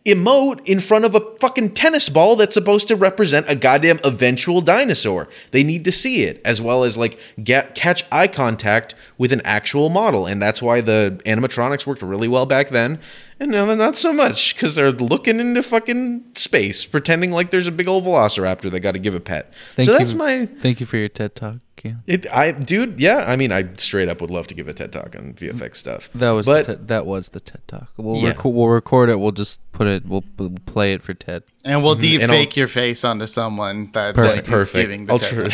[0.09, 4.61] emote in front of a fucking tennis ball that's supposed to represent a goddamn eventual
[4.63, 5.29] dinosaur.
[5.51, 9.43] They need to see it as well as like get catch eye contact with an
[9.43, 13.01] actual model, and that's why the animatronics worked really well back then.
[13.41, 17.67] And now they're not so much because they're looking into fucking space, pretending like there's
[17.67, 19.53] a big old velociraptor they got to give a pet.
[19.77, 19.99] Thank so you.
[19.99, 21.57] that's my Thank you for your TED talk.
[21.85, 21.95] Yeah.
[22.09, 22.27] it.
[22.33, 23.25] I dude, yeah.
[23.29, 26.09] I mean, I straight up would love to give a TED talk on VFX stuff.
[26.15, 27.89] That was but the TED, that was the TED talk.
[27.97, 28.33] We'll Yeah.
[28.33, 29.21] reco- we'll record it.
[29.21, 30.05] We'll just put it.
[30.07, 31.45] We'll, we'll play it for TED.
[31.69, 34.49] And we'll deep And I'll- fake your face onto someone that Perfect.
[34.49, 35.49] like, is giving the I'll tr-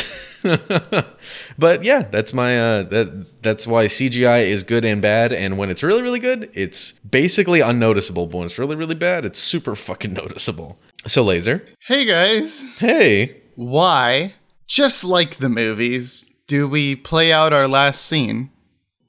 [1.58, 5.32] but yeah, that's my uh, that that's why CGI is good and bad.
[5.32, 8.26] And when it's really really good, it's basically unnoticeable.
[8.26, 10.78] But when it's really really bad, it's super fucking noticeable.
[11.06, 14.34] So laser, Hey guys, hey, why,
[14.66, 18.50] just like the movies, do we play out our last scene?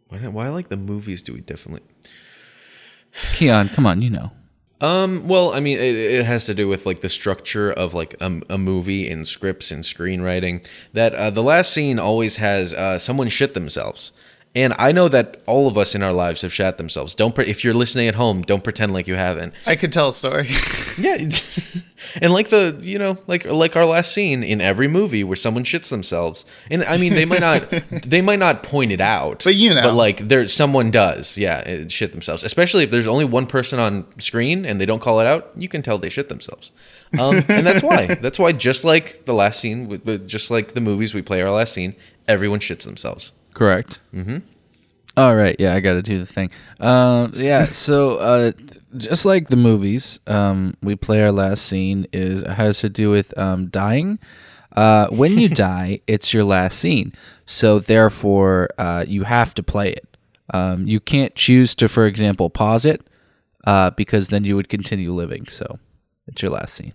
[0.07, 1.21] why, why like the movies?
[1.21, 1.81] Do we definitely?
[3.33, 4.31] Keon, come on, you know.
[4.81, 8.15] Um, well, I mean, it, it has to do with like the structure of like
[8.19, 10.65] a, a movie and scripts and screenwriting.
[10.93, 14.11] That uh, the last scene always has uh, someone shit themselves,
[14.55, 17.13] and I know that all of us in our lives have shat themselves.
[17.13, 19.53] Don't pre- if you're listening at home, don't pretend like you haven't.
[19.65, 20.47] I could tell a story.
[20.97, 21.17] Yeah,
[22.21, 25.65] and like the you know like like our last scene in every movie where someone
[25.65, 27.69] shits themselves, and I mean they might not
[28.05, 29.81] they might not point it out, But you know.
[29.83, 32.45] but like there someone does, yeah, shit themselves.
[32.45, 35.67] Especially if there's only one person on screen and they don't call it out, you
[35.67, 36.71] can tell they shit themselves.
[37.19, 41.13] Um, and that's why that's why just like the last scene, just like the movies
[41.13, 41.93] we play our last scene,
[42.25, 43.33] everyone shits themselves.
[43.55, 43.99] Correct.
[44.13, 44.37] Mm-hmm.
[45.17, 46.51] All right, yeah, I got to do the thing.
[46.79, 48.51] Um, yeah, so uh,
[48.97, 53.35] just like the movies, um, we play our last scene is has to do with
[53.37, 54.19] um, dying.
[54.75, 57.13] Uh, when you die, it's your last scene,
[57.45, 60.17] so therefore uh, you have to play it.
[60.53, 63.01] Um, you can't choose to, for example, pause it
[63.65, 65.47] uh, because then you would continue living.
[65.47, 65.79] So
[66.27, 66.93] it's your last scene.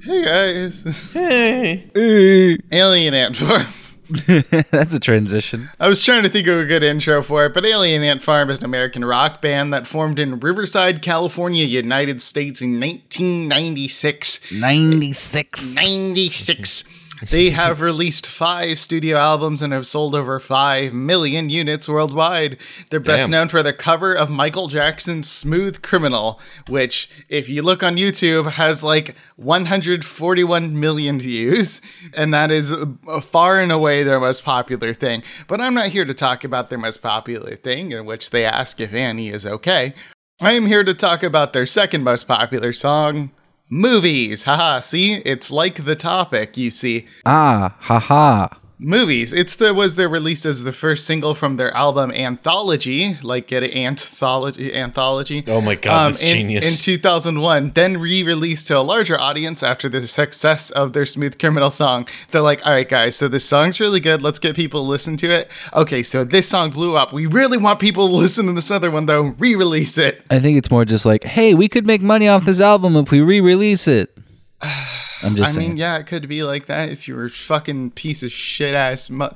[0.00, 2.58] Hey guys, Hey.
[2.72, 3.66] Alien Ant Farm.
[4.70, 5.70] That's a transition.
[5.78, 8.50] I was trying to think of a good intro for it, but Alien Ant Farm
[8.50, 14.52] is an American rock band that formed in Riverside, California, United States in 1996.
[14.52, 15.76] 96.
[15.76, 16.84] 96.
[17.28, 22.56] They have released five studio albums and have sold over 5 million units worldwide.
[22.90, 23.30] They're best Damn.
[23.30, 28.52] known for the cover of Michael Jackson's Smooth Criminal, which, if you look on YouTube,
[28.52, 31.82] has like 141 million views.
[32.14, 32.74] And that is
[33.22, 35.22] far and away their most popular thing.
[35.48, 38.80] But I'm not here to talk about their most popular thing, in which they ask
[38.80, 39.94] if Annie is okay.
[40.40, 43.30] I am here to talk about their second most popular song,
[43.70, 44.44] Movies.
[44.50, 45.14] Haha, see?
[45.14, 47.06] It's like the topic, you see.
[47.24, 48.48] Ah, haha.
[48.82, 49.34] Movies.
[49.34, 53.62] It's the was their released as the first single from their album Anthology, like get
[53.62, 55.44] it anthology anthology.
[55.46, 56.64] Oh my God, um, that's in, genius.
[56.64, 61.68] In 2001, then re-released to a larger audience after the success of their Smooth Criminal
[61.68, 62.08] song.
[62.30, 64.22] They're like, "All right, guys, so this song's really good.
[64.22, 67.12] Let's get people to listen to it." Okay, so this song blew up.
[67.12, 69.34] We really want people to listen to this other one though.
[69.38, 70.22] Re-release it.
[70.30, 73.10] I think it's more just like, hey, we could make money off this album if
[73.10, 74.16] we re-release it.
[75.22, 75.68] I'm just I saying.
[75.70, 78.74] mean, yeah, it could be like that if you were a fucking piece of shit
[78.74, 79.10] ass.
[79.10, 79.28] Mu-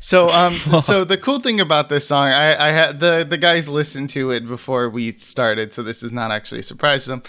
[0.00, 3.68] so, um, so the cool thing about this song, I, I had the the guys
[3.68, 7.22] listened to it before we started, so this is not actually a surprise to them.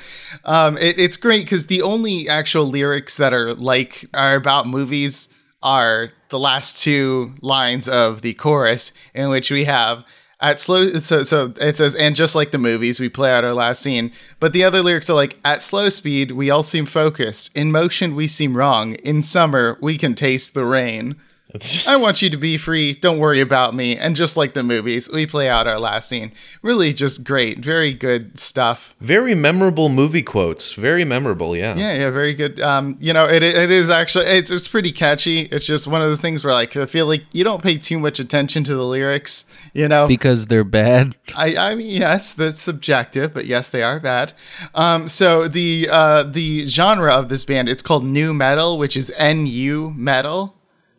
[0.46, 5.30] Um, it, it's great because the only actual lyrics that are like are about movies
[5.62, 10.04] are the last two lines of the chorus, in which we have.
[10.44, 13.54] At slow, so so it says, and just like the movies, we play out our
[13.54, 14.12] last scene.
[14.42, 17.56] But the other lyrics are like, at slow speed, we all seem focused.
[17.56, 18.96] In motion, we seem wrong.
[18.96, 21.16] In summer, we can taste the rain.
[21.88, 22.94] I want you to be free.
[22.94, 23.96] Don't worry about me.
[23.96, 26.32] And just like the movies, we play out our last scene.
[26.62, 27.60] Really, just great.
[27.60, 28.96] Very good stuff.
[29.00, 30.74] Very memorable movie quotes.
[30.74, 31.76] Very memorable, yeah.
[31.76, 32.60] Yeah, yeah, very good.
[32.60, 35.42] Um, you know, it, it is actually it's it's pretty catchy.
[35.42, 38.00] It's just one of those things where like I feel like you don't pay too
[38.00, 39.46] much attention to the lyrics.
[39.74, 41.16] You know, because they're bad.
[41.36, 44.34] I, I mean, yes, that's subjective, but yes, they are bad.
[44.74, 49.12] Um, so the uh, the genre of this band, it's called nu metal, which is
[49.20, 50.56] NU metal,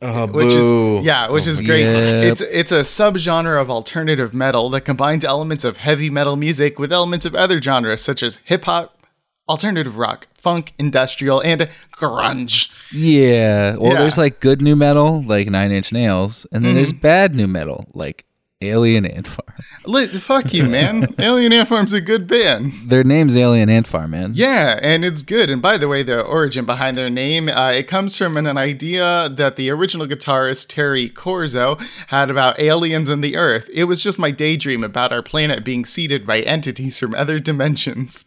[0.06, 0.98] Oh, which boo.
[0.98, 1.84] is yeah, which is oh, great.
[1.84, 2.32] Yep.
[2.32, 6.92] It's it's a subgenre of alternative metal that combines elements of heavy metal music with
[6.92, 9.06] elements of other genres such as hip hop,
[9.48, 12.70] alternative rock, funk, industrial, and grunge.
[12.92, 13.76] Yeah.
[13.76, 14.00] Well, Yeah.
[14.00, 17.00] there's like good nu metal, like Nine Inch Nails, and then there's mm-hmm.
[17.00, 18.26] bad nu metal, like
[18.64, 19.58] Alien Ant Farm.
[19.86, 21.14] Lit, fuck you, man.
[21.18, 22.72] Alien Ant Farm's a good band.
[22.86, 24.32] Their name's Alien Ant Farm, man.
[24.34, 25.50] Yeah, and it's good.
[25.50, 28.58] And by the way, the origin behind their name, uh, it comes from an, an
[28.58, 31.76] idea that the original guitarist Terry Corso
[32.08, 33.68] had about aliens and the Earth.
[33.72, 38.26] It was just my daydream about our planet being seeded by entities from other dimensions.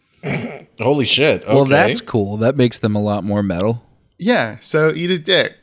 [0.80, 1.42] Holy shit.
[1.44, 1.54] Okay.
[1.54, 2.36] Well, that's cool.
[2.38, 3.84] That makes them a lot more metal.
[4.18, 5.57] Yeah, so eat a dick.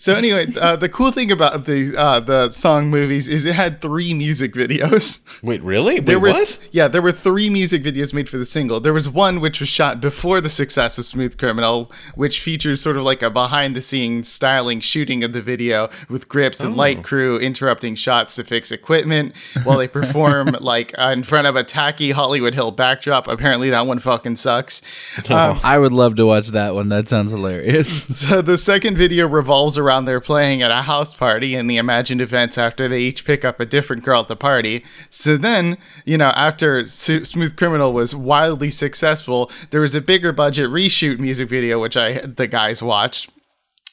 [0.00, 3.82] So anyway, uh, the cool thing about the uh, the song movies is it had
[3.82, 5.20] three music videos.
[5.42, 5.96] Wait, really?
[5.96, 6.58] Wait, There were what?
[6.70, 8.80] yeah, there were three music videos made for the single.
[8.80, 12.96] There was one which was shot before the success of Smooth Criminal, which features sort
[12.96, 16.76] of like a behind the scenes styling shooting of the video with grips and Oh.
[16.78, 19.34] light crew interrupting shots to fix equipment
[19.64, 23.28] while they perform like uh, in front of a tacky Hollywood Hill backdrop.
[23.28, 24.80] Apparently that one fucking sucks.
[25.28, 26.88] Um, I would love to watch that one.
[26.88, 28.06] That sounds hilarious.
[28.26, 32.20] so the second video revolves around their playing at a house party and the imagined
[32.20, 34.84] events after they each pick up a different girl at the party.
[35.10, 40.32] So then, you know, after Su- Smooth Criminal was wildly successful, there was a bigger
[40.32, 43.30] budget reshoot music video which I the guys watched.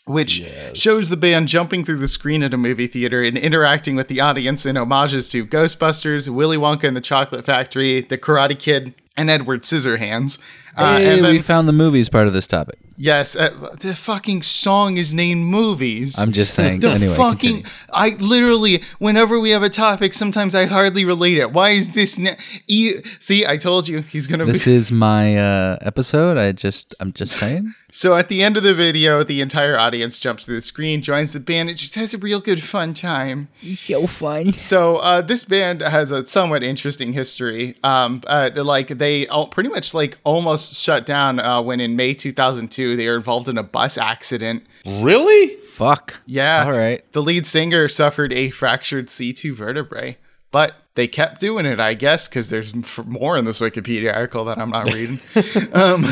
[0.06, 0.42] Which
[0.74, 4.22] shows the band jumping through the screen at a movie theater and interacting with the
[4.22, 9.30] audience in homages to Ghostbusters, Willy Wonka and the Chocolate Factory, The Karate Kid, and
[9.30, 10.40] Edward Scissorhands.
[10.78, 12.78] Uh, hey, and then- we found the movies part of this topic.
[13.00, 16.18] Yes, uh, the fucking song is named movies.
[16.18, 16.80] I'm just saying.
[16.80, 17.64] The anyway, fucking, continue.
[17.94, 21.52] I literally, whenever we have a topic, sometimes I hardly relate it.
[21.52, 22.18] Why is this?
[22.18, 22.38] Ne-
[22.68, 24.74] e- See, I told you he's gonna this be.
[24.74, 26.38] is my uh, episode.
[26.38, 27.74] I just, I'm just saying.
[27.90, 31.34] So at the end of the video, the entire audience jumps to the screen, joins
[31.34, 31.70] the band.
[31.70, 33.48] It just has a real good fun time.
[33.76, 34.54] So fun.
[34.54, 37.76] So uh, this band has a somewhat interesting history.
[37.84, 42.14] Um, uh, like they all, pretty much like almost shut down uh, when in May
[42.14, 44.66] 2002 they were involved in a bus accident.
[44.86, 45.56] Really?
[45.58, 46.16] Fuck.
[46.26, 46.64] Yeah.
[46.66, 47.04] All right.
[47.14, 50.18] The lead singer suffered a fractured C2 vertebrae.
[50.52, 54.46] but they kept doing it, I guess, because there's f- more in this Wikipedia article
[54.46, 55.20] that I'm not reading.
[55.74, 56.06] um,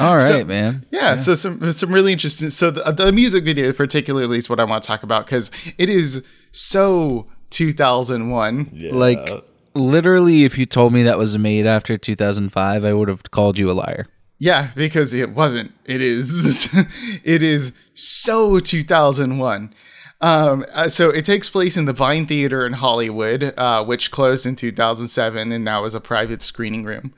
[0.00, 0.84] All right, so- man.
[0.90, 2.50] yeah, so some some really interesting.
[2.50, 5.88] So the, the music video, particularly, is what I want to talk about because it
[5.88, 8.70] is so 2001.
[8.92, 9.44] Like
[9.74, 13.70] literally, if you told me that was made after 2005, I would have called you
[13.70, 14.06] a liar.
[14.38, 15.72] Yeah, because it wasn't.
[15.84, 16.68] It is.
[17.24, 19.74] it is so 2001.
[20.22, 24.46] Um, uh, so it takes place in the Vine Theater in Hollywood, uh, which closed
[24.46, 27.12] in 2007 and now is a private screening room.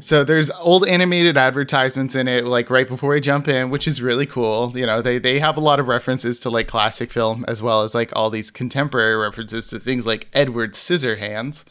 [0.00, 4.02] So there's old animated advertisements in it, like right before we jump in, which is
[4.02, 4.72] really cool.
[4.76, 7.82] You know, they they have a lot of references to like classic film as well
[7.82, 11.64] as like all these contemporary references to things like Edward Scissorhands.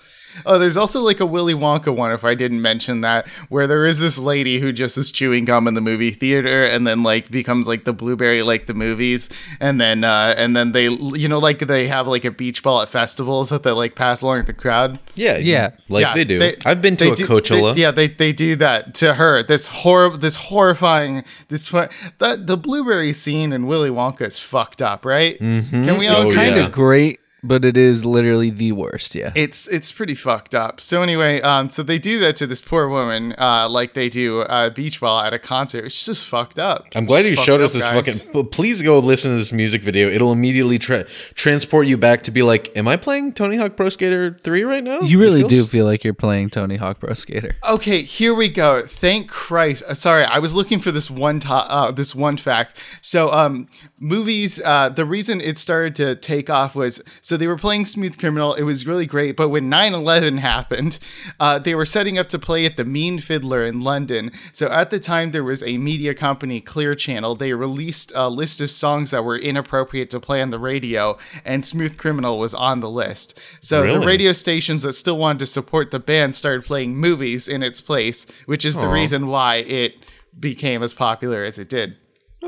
[0.46, 3.86] Oh, there's also like a Willy Wonka one, if I didn't mention that, where there
[3.86, 7.32] is this lady who just is chewing gum in the movie theater and then like
[7.32, 9.30] becomes like the blueberry like the movies.
[9.60, 12.82] And then, uh, and then they, you know, like they have like a beach ball
[12.82, 15.00] at festivals that they like pass along the crowd.
[15.16, 15.72] Yeah, Yeah.
[15.90, 16.54] like Yeah, they do.
[16.66, 17.74] I've been to a do- Coachella.
[17.74, 19.42] they- yeah, they, they do that to her.
[19.44, 21.88] This horrible, this horrifying, this fu-
[22.20, 25.40] that the blueberry scene in Willy Wonka is fucked up, right?
[25.40, 25.86] Mm-hmm.
[25.86, 26.34] Can we all Oh.
[26.34, 26.66] Kind yeah.
[26.66, 29.16] of great, but it is literally the worst.
[29.16, 29.32] Yeah.
[29.36, 30.82] It's it's pretty fucked up.
[30.82, 34.42] So anyway, um, so they do that to this poor woman, uh, like they do
[34.42, 35.86] uh, beach ball at a concert.
[35.86, 36.88] It's just fucked up.
[36.96, 38.06] I'm glad Just you showed up, us this guys.
[38.24, 38.32] fucking.
[38.34, 40.10] But please go listen to this music video.
[40.10, 43.90] It'll immediately tra- transport you back to be like, "Am I playing Tony Hawk Pro
[43.90, 47.56] Skater 3 right now?" you really do feel like you're playing Tony Hawk Pro Skater.
[47.70, 48.86] Okay, here we go.
[48.88, 49.84] Thank Christ.
[49.88, 52.78] Uh, sorry, I was looking for this one to- uh, this one fact.
[53.02, 53.68] So, um,
[54.00, 54.62] movies.
[54.64, 58.54] Uh, the reason it started to take off was so they were playing Smooth Criminal.
[58.54, 61.00] It was really great, but when 9/11 happened,
[61.40, 64.32] uh, they were setting up to play at the Mean Fiddler in London.
[64.52, 67.36] So at the time, there was a media company, Clear Channel.
[67.36, 71.66] They released a list of songs that were inappropriate to play on the radio, and
[71.66, 73.40] Smooth Criminal was on the list.
[73.62, 74.06] So the Really?
[74.06, 77.80] radio radio stations that still wanted to support the band started playing movies in its
[77.80, 79.96] place, which is the reason why it
[80.40, 81.96] became as popular as it did.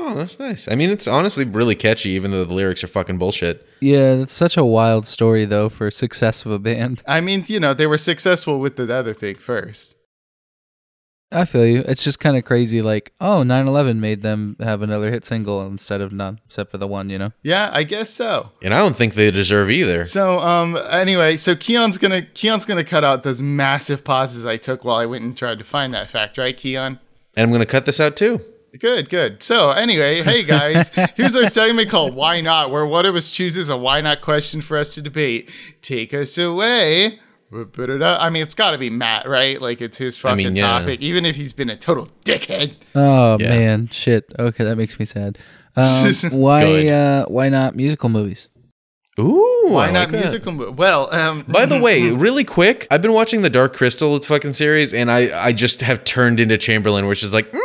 [0.02, 0.66] Oh, that's nice.
[0.66, 3.66] I mean, it's honestly really catchy, even though the lyrics are fucking bullshit.
[3.80, 7.02] Yeah, that's such a wild story though for success of a band.
[7.06, 9.96] I mean, you know, they were successful with the other thing first.
[11.32, 11.84] I feel you.
[11.86, 12.82] It's just kind of crazy.
[12.82, 16.88] Like, oh, 9/11 made them have another hit single instead of none, except for the
[16.88, 17.08] one.
[17.08, 17.32] You know.
[17.42, 18.50] Yeah, I guess so.
[18.62, 20.04] And I don't think they deserve either.
[20.06, 24.82] So, um, anyway, so Keon's gonna Keon's gonna cut out those massive pauses I took
[24.82, 26.98] while I went and tried to find that fact, right, Keon?
[27.36, 28.40] And I'm going to cut this out too.
[28.78, 29.42] Good, good.
[29.42, 33.68] So anyway, hey guys, here's our segment called "Why Not," where one of us chooses
[33.68, 35.50] a why not question for us to debate.
[35.82, 37.18] Take us away.
[37.52, 39.60] I mean, it's got to be Matt, right?
[39.60, 40.78] Like it's his fucking mean, yeah.
[40.78, 42.74] topic, even if he's been a total dickhead.
[42.94, 43.48] Oh Yeah.
[43.48, 44.32] man, shit.
[44.38, 45.36] Okay, that makes me sad.
[45.76, 46.86] Um, why?
[46.86, 48.48] Uh, why not musical movies?
[49.18, 49.66] Ooh.
[49.70, 50.18] Why I not like that.
[50.18, 50.52] musical?
[50.52, 54.52] Mo- well, um, By the way, really quick, I've been watching the Dark Crystal fucking
[54.54, 57.50] series, and I I just have turned into Chamberlain, which is like.
[57.50, 57.58] Mm,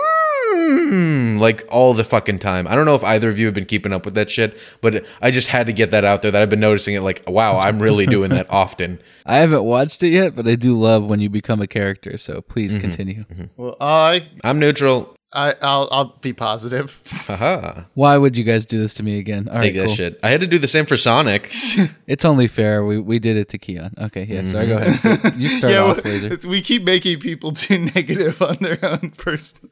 [0.66, 2.68] Hmm, like all the fucking time.
[2.68, 5.06] I don't know if either of you have been keeping up with that shit, but
[5.22, 7.58] I just had to get that out there that I've been noticing it like, wow,
[7.58, 9.00] I'm really doing that often.
[9.26, 12.18] I haven't watched it yet, but I do love when you become a character.
[12.18, 13.26] So please mm-hmm, continue.
[13.26, 13.46] Mm-hmm.
[13.58, 15.16] well, I, I'm neutral.
[15.34, 16.98] I, I'll, I'll be positive.
[17.28, 17.82] Haha.
[17.94, 19.50] Why would you guys do this to me again?
[19.50, 19.96] All right, Take that cool.
[19.96, 20.20] shit.
[20.24, 21.52] I had to do the same for Sonic.
[22.08, 22.86] It's only fair.
[22.86, 23.96] We we did it to Keon.
[23.98, 24.46] Okay, yeah.
[24.46, 25.34] Sorry, go ahead.
[25.38, 26.28] You start yeah, off, well, Laser.
[26.28, 29.68] it's- we keep making people too negative on their own person,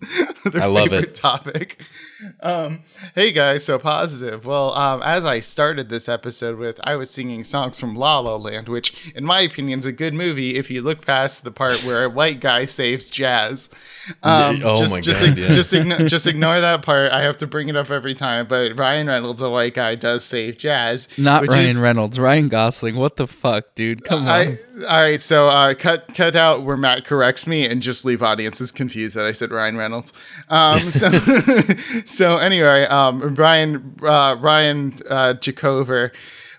[0.52, 1.16] their I love favorite it.
[1.16, 1.84] topic.
[2.42, 2.82] Um,
[3.14, 4.46] hey guys, so positive.
[4.48, 8.36] Well, um, as I started this episode with, I was singing songs from La La
[8.36, 11.84] Land, which, in my opinion, is a good movie if you look past the part
[11.86, 13.70] where a white guy saves jazz.
[14.24, 15.52] Um, Oh just, my just, God, ig- yeah.
[15.56, 17.12] just, igno- just ignore that part.
[17.12, 18.48] I have to bring it up every time.
[18.48, 21.08] But Ryan Reynolds, a white guy, does save jazz.
[21.18, 22.20] Not Ryan is- Reynolds.
[22.20, 22.96] Ryan Gosling.
[22.96, 24.04] What the fuck, dude?
[24.06, 24.30] Come on.
[24.30, 28.24] I, all right, so uh, cut cut out where Matt corrects me and just leave
[28.24, 30.14] audiences confused that I said Ryan Reynolds.
[30.50, 31.12] Um, so
[32.06, 36.12] so anyway, um, Ryan uh, Ryan uh, Jacover.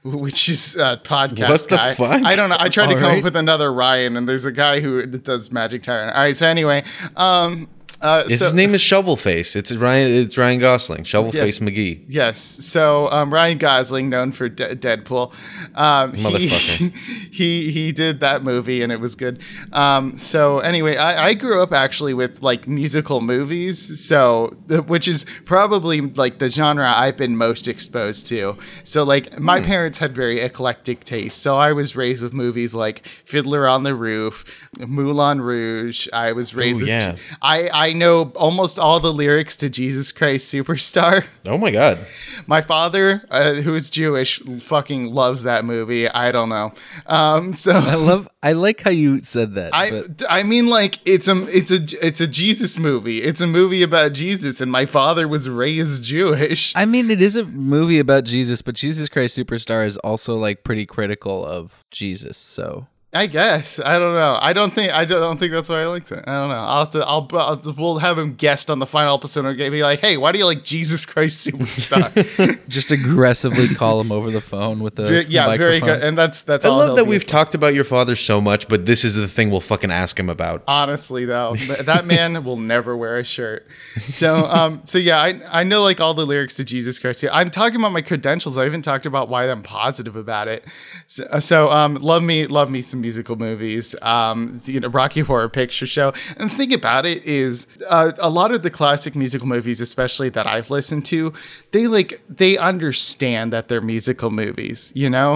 [0.06, 1.94] Which is a podcast What the guy.
[1.94, 2.22] fuck?
[2.24, 2.58] I don't know.
[2.58, 3.18] I tried to come right.
[3.18, 6.14] up with another Ryan, and there's a guy who does Magic Tyrant.
[6.14, 6.36] All right.
[6.36, 6.84] So anyway,
[7.16, 7.70] um,
[8.04, 9.56] uh, His so, name is Shovelface.
[9.56, 10.12] It's Ryan.
[10.12, 11.04] It's Ryan Gosling.
[11.04, 11.58] Shovelface Yes.
[11.58, 12.04] McGee.
[12.08, 12.38] Yes.
[12.40, 15.32] So um, Ryan Gosling, known for De- Deadpool,
[15.74, 16.96] um, he, Motherfucker.
[17.32, 19.40] he he did that movie and it was good.
[19.72, 24.54] Um, so anyway, I, I grew up actually with like musical movies, so
[24.86, 28.56] which is probably like the genre I've been most exposed to.
[28.84, 29.66] So like my Hmm.
[29.66, 31.40] parents had very eclectic tastes.
[31.40, 34.44] so I was raised with movies like Fiddler on the Roof,
[34.78, 36.06] Moulin Rouge.
[36.12, 37.16] I was raised Ooh, with yeah.
[37.40, 41.26] I I know almost all the lyrics to Jesus Christ Superstar.
[41.46, 42.06] Oh my god.
[42.46, 46.08] My father, uh, who is Jewish, fucking loves that movie.
[46.08, 46.72] I don't know.
[47.04, 48.26] Um, so I love.
[48.42, 49.74] I like how you said that.
[49.74, 53.22] I but I mean like it's a it's a it's a Jesus movie.
[53.22, 56.72] It's a movie about Jesus and my father was raised Jewish.
[56.74, 60.64] I mean, it is a movie about Jesus, but Jesus Christ Superstar is also like
[60.64, 62.38] pretty critical of Jesus.
[62.38, 64.36] So I guess I don't know.
[64.40, 66.24] I don't think I don't think that's why I liked it.
[66.26, 66.56] I don't know.
[66.56, 67.06] I'll have to.
[67.06, 70.32] I'll, I'll we'll have him guest on the final episode and be like, "Hey, why
[70.32, 75.08] do you like Jesus Christ Superstar?" just aggressively call him over the phone with a
[75.08, 76.02] Ve- yeah, very good.
[76.02, 76.78] And that's that's I all.
[76.78, 77.28] love that we've for.
[77.28, 80.28] talked about your father so much, but this is the thing we'll fucking ask him
[80.28, 80.64] about.
[80.66, 83.64] Honestly, though, that man will never wear a shirt.
[84.00, 87.20] So, um, so yeah, I I know like all the lyrics to Jesus Christ.
[87.20, 87.30] here.
[87.32, 88.58] I'm talking about my credentials.
[88.58, 90.64] I even talked about why I'm positive about it.
[91.06, 93.86] So, so um, love me, love me some musical movies.
[94.14, 96.08] Um, you know, Rocky Horror Picture Show.
[96.38, 100.30] And the thing about it is, uh, a lot of the classic musical movies, especially
[100.30, 101.32] that I've listened to,
[101.72, 102.10] they like
[102.42, 104.78] they understand that they're musical movies.
[105.02, 105.32] You know,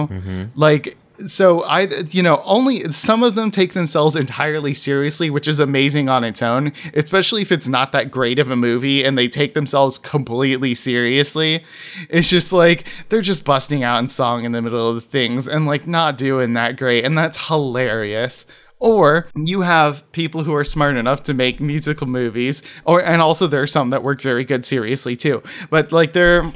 [0.55, 0.97] like
[1.27, 6.09] so I you know only some of them take themselves entirely seriously which is amazing
[6.09, 9.53] on its own especially if it's not that great of a movie and they take
[9.53, 11.63] themselves completely seriously.
[12.09, 15.47] It's just like they're just busting out in song in the middle of the things
[15.47, 18.45] and like not doing that great and that's hilarious.
[18.81, 23.47] Or you have people who are smart enough to make musical movies or and also
[23.47, 25.43] there are some that work very good seriously too.
[25.69, 26.53] But like they're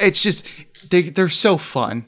[0.00, 0.46] it's just
[0.90, 2.06] they, they're so fun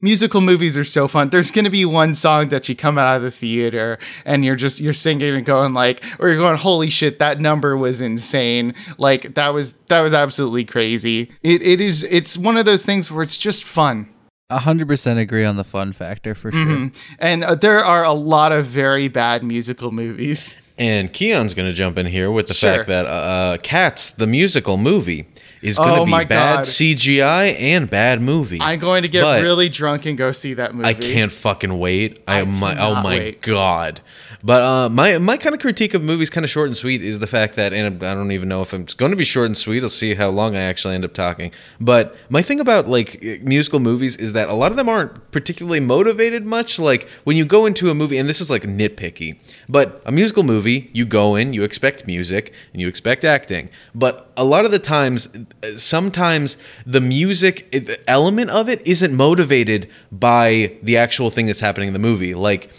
[0.00, 1.30] musical movies are so fun.
[1.30, 4.56] There's going to be one song that you come out of the theater and you're
[4.56, 8.74] just you're singing and going like or you're going holy shit that number was insane.
[8.98, 11.30] Like that was that was absolutely crazy.
[11.42, 14.08] It it is it's one of those things where it's just fun.
[14.48, 16.60] A hundred percent agree on the fun factor for sure.
[16.60, 16.96] Mm-hmm.
[17.20, 20.56] And uh, there are a lot of very bad musical movies.
[20.76, 22.76] And Keon's going to jump in here with the Sure.
[22.78, 25.26] fact that uh, Cats, the musical movie,
[25.62, 26.64] is going to Oh be bad God.
[26.64, 28.58] CGI and bad movie.
[28.60, 30.88] I'm going to get But really drunk and go see that movie.
[30.88, 32.20] I can't fucking wait.
[32.26, 33.42] I, I my, oh my wait.
[33.42, 34.00] god.
[34.42, 37.18] But uh, my my kind of critique of movies, kind of short and sweet, is
[37.18, 39.56] the fact that, and I don't even know if I'm going to be short and
[39.56, 39.82] sweet.
[39.82, 41.52] I'll see how long I actually end up talking.
[41.80, 45.30] But my thing about like eh, musical movies is that a lot of them aren't
[45.30, 46.78] particularly motivated much.
[46.78, 49.38] Like when you go into a movie, and this is like nitpicky,
[49.68, 53.68] but a musical movie, you go in, you expect music, and you expect acting.
[53.94, 55.28] But a lot of the times,
[55.62, 61.46] eh, sometimes the music eh, the element of it isn't motivated by the actual thing
[61.46, 62.32] that's happening in the movie.
[62.34, 62.70] Like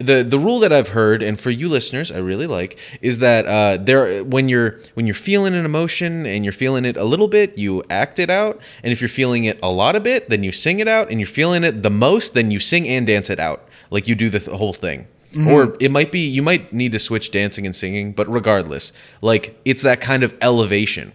[0.00, 3.46] the the rule that I've heard, and for you listeners, I really like, is that
[3.46, 7.28] uh, there when you're when you're feeling an emotion and you're feeling it a little
[7.28, 10.42] bit, you act it out, and if you're feeling it a lot of bit, then
[10.42, 13.28] you sing it out, and you're feeling it the most, then you sing and dance
[13.28, 15.06] it out, like you do the th- whole thing.
[15.46, 19.60] Or it might be you might need to switch dancing and singing, but regardless, like
[19.64, 21.12] it's that kind of elevation.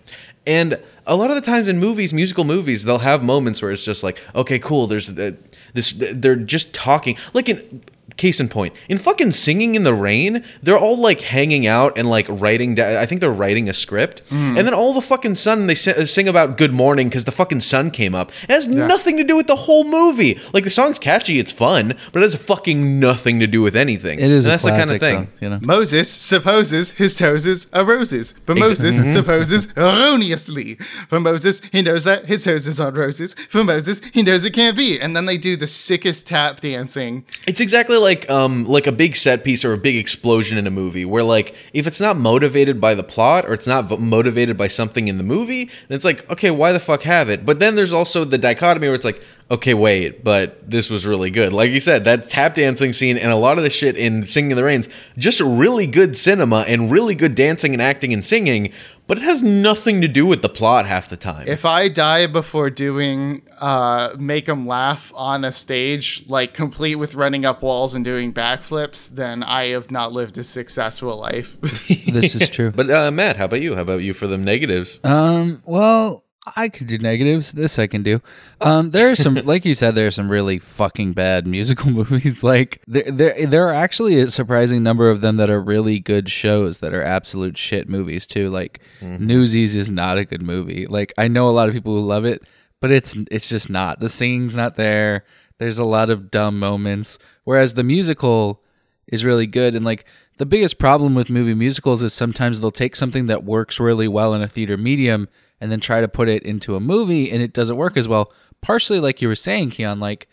[0.48, 3.84] And a lot of the times in movies, musical movies, they'll have moments where it's
[3.84, 4.88] just like, okay, cool.
[4.88, 5.36] There's the,
[5.74, 5.94] this.
[5.98, 7.18] They're just talking.
[7.34, 7.82] Like in
[8.18, 12.10] case in point, in fucking singing in the rain, they're all like hanging out and
[12.10, 12.76] like writing.
[12.76, 15.76] down I think they're writing a script, and then all of a fucking sudden they
[15.76, 18.32] si- sing about good morning because the fucking sun came up.
[18.44, 20.40] It has nothing to do with the whole movie.
[20.54, 24.20] Like the song's catchy, it's fun, but it has fucking nothing to do with anything.
[24.20, 25.28] It is And a that's the kind of thing.
[25.40, 25.60] though, you know.
[25.62, 29.12] Moses supposes his toes are roses, but Moses Mm-hmm.
[29.14, 30.76] supposes erroneously.
[31.10, 33.34] For Moses, he knows that his toes aren't roses.
[33.50, 35.00] For Moses, he knows it can't be.
[35.00, 37.26] And then they do the sickest tap dancing.
[37.48, 40.72] It's exactly like um like a big set piece or a big explosion in a
[40.72, 44.58] movie where like if it's not motivated by the plot or it's not v- motivated
[44.58, 47.46] by something in the movie, then it's like okay, why the fuck have it?
[47.46, 51.30] But then there's also the dichotomy where it's like okay, wait, but this was really
[51.30, 51.54] good.
[51.54, 54.52] Like you said, that tap dancing scene and a lot of the shit in Singing
[54.52, 58.74] in the Rains, just really good cinema and really good dancing and acting and singing,
[59.08, 61.48] but it has nothing to do with the plot half the time.
[61.48, 67.16] If I die before doing uh, make them laugh on a stage, like complete with
[67.16, 71.56] running up walls and doing backflips, then I have not lived a successful life.
[71.62, 72.72] This is true.
[72.72, 73.76] but uh, Matt, how about you?
[73.76, 75.00] How about you for them negatives?
[75.04, 76.25] Um, well,
[76.56, 77.54] I could do negatives.
[77.54, 78.22] This I can do.
[78.62, 82.44] Um, there are some, like you said, there are some really fucking bad musical movies.
[82.44, 86.30] Like there, there, there are actually a surprising number of them that are really good
[86.30, 88.50] shows that are absolute shit movies too.
[88.50, 90.86] Like Newsies is not a good movie.
[90.88, 92.44] Like I know a lot of people who love it,
[92.80, 94.00] but it's it's just not.
[94.00, 95.26] The singing's not there.
[95.58, 97.18] There's a lot of dumb moments.
[97.44, 98.62] Whereas the musical
[99.08, 100.06] is really good and like
[100.38, 104.34] the biggest problem with movie musicals is sometimes they'll take something that works really well
[104.34, 105.30] in a theater medium
[105.62, 108.32] and then try to put it into a movie and it doesn't work as well
[108.62, 110.28] partially like you were saying keon like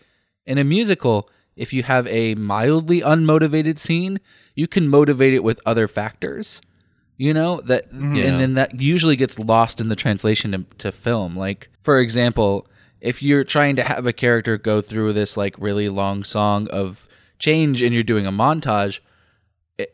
[0.46, 4.18] in a musical if you have a mildly unmotivated scene
[4.54, 6.60] you can motivate it with other factors
[7.18, 8.24] You know that, Yeah.
[8.26, 11.36] and then that usually gets lost in the translation to, to film.
[11.36, 12.66] Like, for example,
[13.00, 17.06] if you're trying to have a character go through this like really long song of
[17.38, 18.98] change, and you're doing a montage,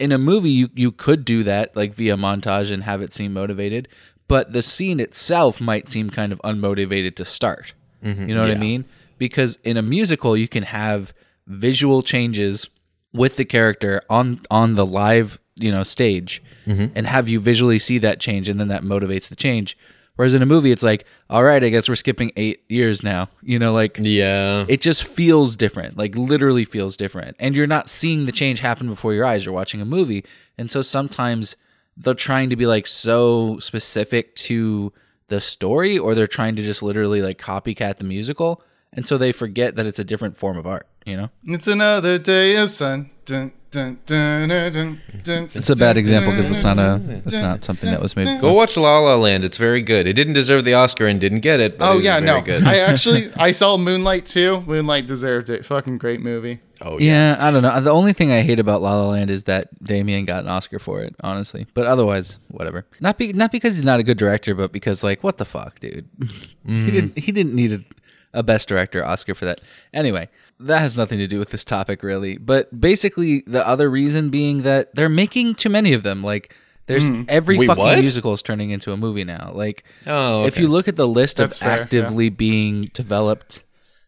[0.01, 3.33] in a movie you you could do that like via montage and have it seem
[3.33, 3.89] motivated,
[4.29, 7.75] but the scene itself might seem kind of unmotivated to start.
[8.05, 8.29] Mm-hmm.
[8.29, 8.85] You know what I mean?
[9.17, 11.13] Because in a musical you can have
[11.47, 12.69] visual changes
[13.13, 16.87] with the character on on the live you know stage mm-hmm.
[16.95, 19.77] and have you visually see that change and then that motivates the change.
[20.17, 23.29] Whereas in a movie it's like all right i guess we're skipping eight years now.
[23.43, 24.67] You know like Yeah.
[24.69, 27.35] it just feels different like literally feels different.
[27.41, 29.45] And you're not seeing the change happen before your eyes.
[29.45, 30.25] You're watching a movie.
[30.59, 31.57] And so sometimes
[32.01, 34.93] they're trying to be like so specific to
[35.29, 39.33] the story or they're trying to just literally like copycat the musical and so they
[39.33, 43.11] forget that it's a different form of art you know It's another day of sun.
[43.27, 47.37] Dun, dun, dun, dun, dun, dun, it's a bad example because it's not a it's
[47.37, 49.45] not something that was made Go watch La La Land.
[49.45, 50.07] It's very good.
[50.07, 51.79] It didn't deserve the Oscar and didn't get it.
[51.79, 52.45] But oh, it Oh was yeah, very no.
[52.45, 52.65] good.
[52.65, 54.63] I actually I saw Moonlight too.
[54.63, 55.67] Moonlight deserved it.
[55.67, 56.61] Fucking great movie.
[56.81, 57.37] oh yeah.
[57.37, 57.81] Yeah, I don't know.
[57.81, 60.79] The only thing I hate about La La Land is that Damien got an Oscar
[60.79, 61.67] for it, honestly.
[61.75, 62.87] But otherwise, whatever.
[63.01, 65.81] Not be not because he's not a good director, but because like, what the fuck,
[65.81, 66.09] dude?
[66.21, 66.87] he mm-hmm.
[66.91, 69.61] didn't he didn't need a, a best director Oscar for that.
[69.93, 70.29] Anyway,
[70.61, 72.37] that has nothing to do with this topic really.
[72.39, 76.23] But basically, the other reason being that they're making too many of them.
[76.23, 76.55] Like,
[76.87, 77.99] there's every Wait, fucking what?
[77.99, 79.53] musical is turning into a movie now.
[79.55, 81.83] Like, Oh, if you look at the list That's of fair, yeah.
[81.83, 83.63] actively being developed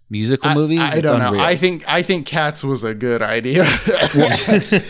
[0.09, 1.41] musical I- movies, I, it's don't unreal.
[1.43, 1.47] know.
[1.47, 3.65] I think I think Cats was a good idea.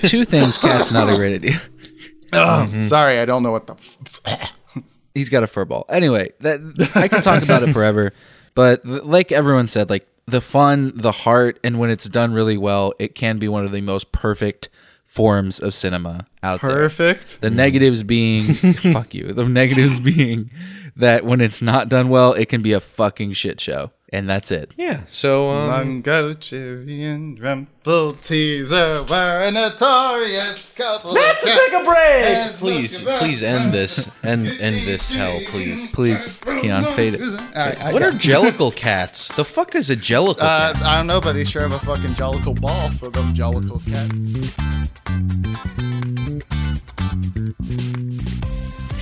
[0.03, 0.57] Two things.
[0.59, 1.61] Cat's not a great idea.
[2.33, 2.83] Ugh, Mm-hmm.
[2.85, 3.75] Sorry, I don't know what the.
[4.25, 4.53] F-
[5.15, 5.85] He's got a fur ball.
[5.89, 6.61] Anyway, that
[6.95, 8.13] I can talk about it forever,
[8.55, 12.93] but like everyone said, like the fun, the heart, and when it's done really well,
[12.99, 14.69] it can be one of the most perfect
[15.07, 16.71] forms of cinema out there.
[16.71, 17.41] Perfect.
[17.41, 18.55] The negatives being
[18.93, 19.33] fuck you.
[19.33, 20.51] The negatives being
[20.97, 24.51] that when it's not done well, it can be a fucking shit show, and that's
[24.51, 24.73] it.
[24.77, 25.03] Yeah.
[25.07, 31.13] So um, Mungojerrie, and Rumpleteazer were a notorious couple.
[31.13, 32.53] Let's take a break.
[32.59, 34.09] Please, please end this.
[34.23, 35.93] End end this hell, please.
[35.93, 37.21] Please, Keon, fade it.
[37.21, 39.29] What are jellicle cats?
[39.35, 40.73] The fuck is a jellicle Uh.
[40.83, 44.57] I don't know, but they sure have a fucking jellicle ball for them jellicle cats.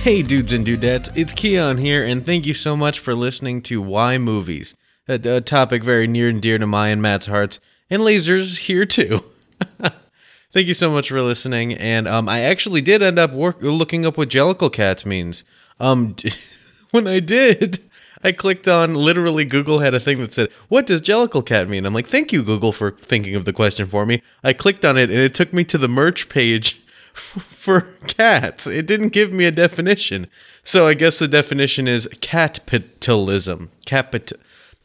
[0.03, 3.81] Hey, dudes and dudettes, it's Keon here, and thank you so much for listening to
[3.81, 4.75] Why Movies,
[5.09, 8.85] a, a topic very near and dear to my and Matt's hearts, and Lasers here
[8.85, 9.23] too.
[10.53, 14.05] thank you so much for listening, and um, I actually did end up work- looking
[14.05, 15.43] up what jellicle cats means.
[15.79, 16.15] Um,
[16.91, 17.89] when I did,
[18.23, 21.85] I clicked on literally Google had a thing that said, "What does jellicle cat mean?"
[21.85, 24.97] I'm like, "Thank you, Google, for thinking of the question for me." I clicked on
[24.97, 26.81] it, and it took me to the merch page
[27.13, 28.67] for cats.
[28.67, 30.27] It didn't give me a definition.
[30.63, 33.71] So I guess the definition is cat capitalism.
[33.85, 34.33] Capit.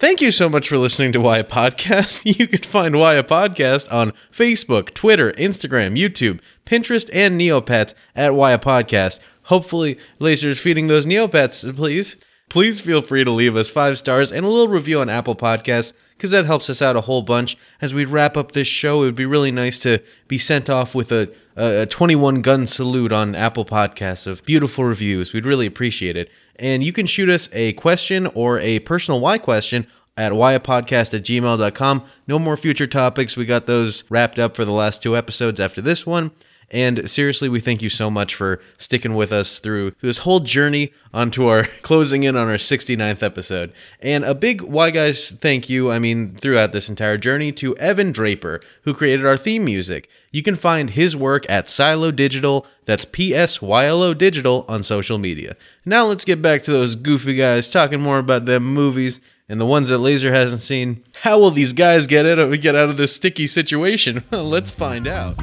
[0.05, 2.27] Thank you so much for listening to Why a Podcast.
[2.39, 8.35] You can find Why a Podcast on Facebook, Twitter, Instagram, YouTube, Pinterest, and Neopets at
[8.35, 9.21] Why a Podcast.
[9.45, 12.17] Hopefully, lasers feeding those Neopets, please.
[12.51, 15.95] Please feel free to leave us five stars and a little review on Apple Podcasts
[16.19, 17.57] because that helps us out a whole bunch.
[17.81, 20.95] As we wrap up this show, it would be really nice to be sent off
[20.95, 25.33] with a, a, a 21 gun salute on Apple Podcasts of beautiful reviews.
[25.33, 26.31] We'd really appreciate it.
[26.57, 29.87] And you can shoot us a question or a personal why question
[30.17, 32.05] at whyapodcast at gmail.com.
[32.29, 33.37] No more future topics.
[33.37, 36.31] We got those wrapped up for the last two episodes after this one.
[36.71, 40.93] And seriously, we thank you so much for sticking with us through this whole journey
[41.12, 43.73] onto our closing in on our 69th episode.
[44.01, 48.12] And a big Why Guys thank you, I mean, throughout this entire journey to Evan
[48.12, 50.09] Draper, who created our theme music.
[50.33, 54.65] You can find his work at Psylo Digital, that's P S Y L O Digital,
[54.69, 55.57] on social media.
[55.85, 59.67] Now let's get back to those goofy guys talking more about them movies and the
[59.67, 61.05] ones that Laser hasn't seen.
[61.23, 64.25] How will these guys get out it get out of this sticky situation?
[64.31, 65.37] let's find out.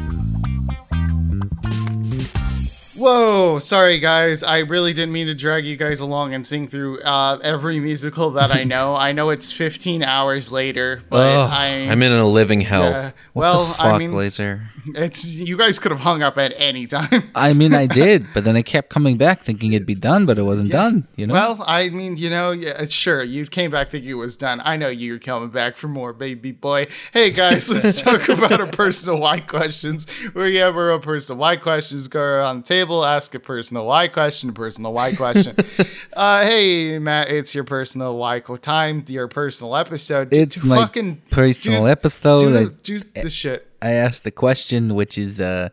[3.02, 4.44] Whoa, sorry guys.
[4.44, 8.30] I really didn't mean to drag you guys along and sing through uh, every musical
[8.32, 8.96] that I know.
[8.96, 11.88] I know it's 15 hours later, but I.
[11.90, 13.12] I'm in a living hell.
[13.34, 14.70] What well, the fuck, I mean, laser?
[14.88, 17.24] It's you guys could have hung up at any time.
[17.36, 20.38] I mean, I did, but then I kept coming back thinking it'd be done, but
[20.38, 21.08] it wasn't done.
[21.16, 21.34] You know.
[21.34, 24.62] Well, I mean, you know, yeah, sure, you came back thinking it was done.
[24.64, 26.88] I know you're coming back for more, baby boy.
[27.14, 30.08] Hey, guys, let's talk about our personal why questions.
[30.36, 34.08] You have our own personal why questions, go around the table, ask a personal why
[34.08, 35.56] question, a personal why question.
[36.14, 40.30] uh, hey, Matt, it's your personal why time, your personal episode.
[40.30, 42.40] Do- It's do my fucking personal do- episode.
[42.40, 43.68] Do, I- do the shit.
[43.82, 45.70] I asked the question, which is, uh,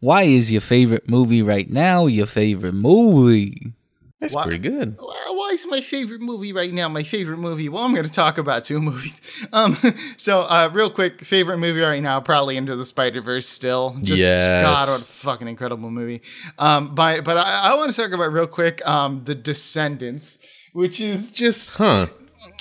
[0.00, 3.72] Why is your favorite movie right now your favorite movie?
[4.20, 4.96] That's Why- pretty good.
[4.98, 7.68] Why why is my favorite movie right now my favorite movie?
[7.70, 9.46] Well, I'm going to talk about two movies.
[9.52, 9.76] Um,
[10.18, 13.48] so uh, real quick, favorite movie right now, probably Into the Spider Verse.
[13.48, 14.62] Still, just Yes.
[14.62, 16.20] God, what a fucking incredible movie.
[16.58, 20.38] Um, by, but I, I want to talk about real quick, um, The Descendants,
[20.74, 22.06] which is just Huh?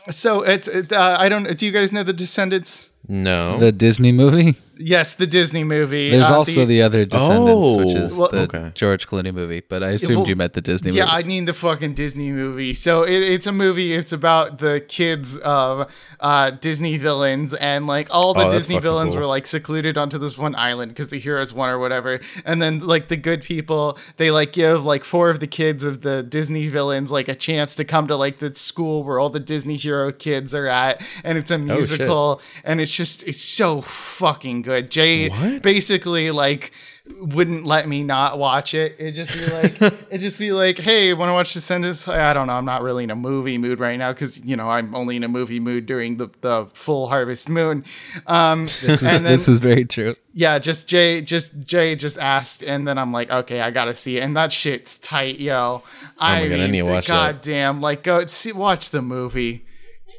[0.10, 0.68] so it's.
[0.70, 1.58] It, uh, I don't.
[1.58, 2.90] Do you guys know The Descendants?
[3.08, 3.58] No.
[3.60, 4.56] The Disney movie.
[4.82, 6.10] Yes, the Disney movie.
[6.10, 8.72] There's Uh, also the, other Descendants, which Oh, is well- the okay.
[8.76, 9.62] George Clooney movie.
[9.68, 11.00] But I assumed well, you meant the Disney movie.
[11.00, 11.16] Yeah, movie.
[11.18, 12.74] I mean the fucking Disney movie.
[12.74, 13.94] So it, it's a movie.
[13.94, 19.14] It's about the kids of uh, Disney villains, and like all the Oh, Disney villains
[19.14, 19.20] cool.
[19.22, 22.22] were like secluded onto this one island because the heroes won or whatever.
[22.46, 26.04] And then like the good people, they like give like four of the kids of
[26.04, 29.42] the Disney villains like a chance to come to like the school where all the
[29.42, 33.82] Disney hero kids are at, and it's a Oh, musical, and it's just it's so
[33.82, 34.69] fucking good.
[34.90, 35.62] Jay What?
[35.62, 36.72] basically like
[37.18, 38.96] wouldn't let me not watch it.
[39.00, 42.08] It'd just be like it'd just be like, hey, want to watch Descendants?
[42.08, 42.54] I don't know.
[42.54, 45.24] I'm not really in a movie mood right now because you know I'm only in
[45.24, 47.84] a movie mood during the the full Harvest Moon.
[48.28, 50.16] Um, this, is, and then this is very true.
[50.34, 54.18] yeah, just Jay, just Jay, just asked, and then I'm like, okay, I gotta see
[54.18, 55.84] it, and that shit's tight, yo.
[56.18, 57.36] I my God, I mean, need to watch that.
[57.36, 59.66] goddamn, like go see, watch the movie.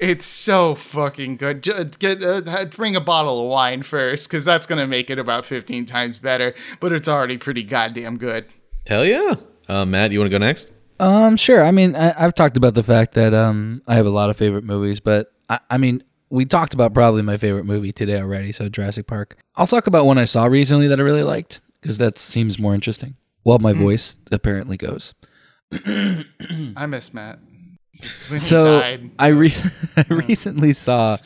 [0.01, 1.63] It's so fucking good.
[1.63, 5.45] Ju- Get uh, bring a bottle of wine first, because that's gonna make it about
[5.45, 6.55] 15 times better.
[6.81, 8.47] But it's already pretty goddamn good.
[8.89, 9.35] Hell yeah.
[9.69, 10.73] Uh, Matt, you want to go next?
[10.99, 11.63] Um, sure.
[11.63, 14.37] I mean, I, I've talked about the fact that um, I have a lot of
[14.37, 18.53] favorite movies, but I, I mean, we talked about probably my favorite movie today already.
[18.53, 19.39] So Jurassic Park.
[19.57, 22.75] I'll talk about one I saw recently that I really liked because that seems more
[22.75, 23.17] interesting.
[23.45, 25.15] Well, my voice apparently goes.
[25.73, 27.39] I miss Matt.
[28.29, 29.11] When he So died.
[29.19, 29.53] I re-
[29.97, 31.19] I recently saw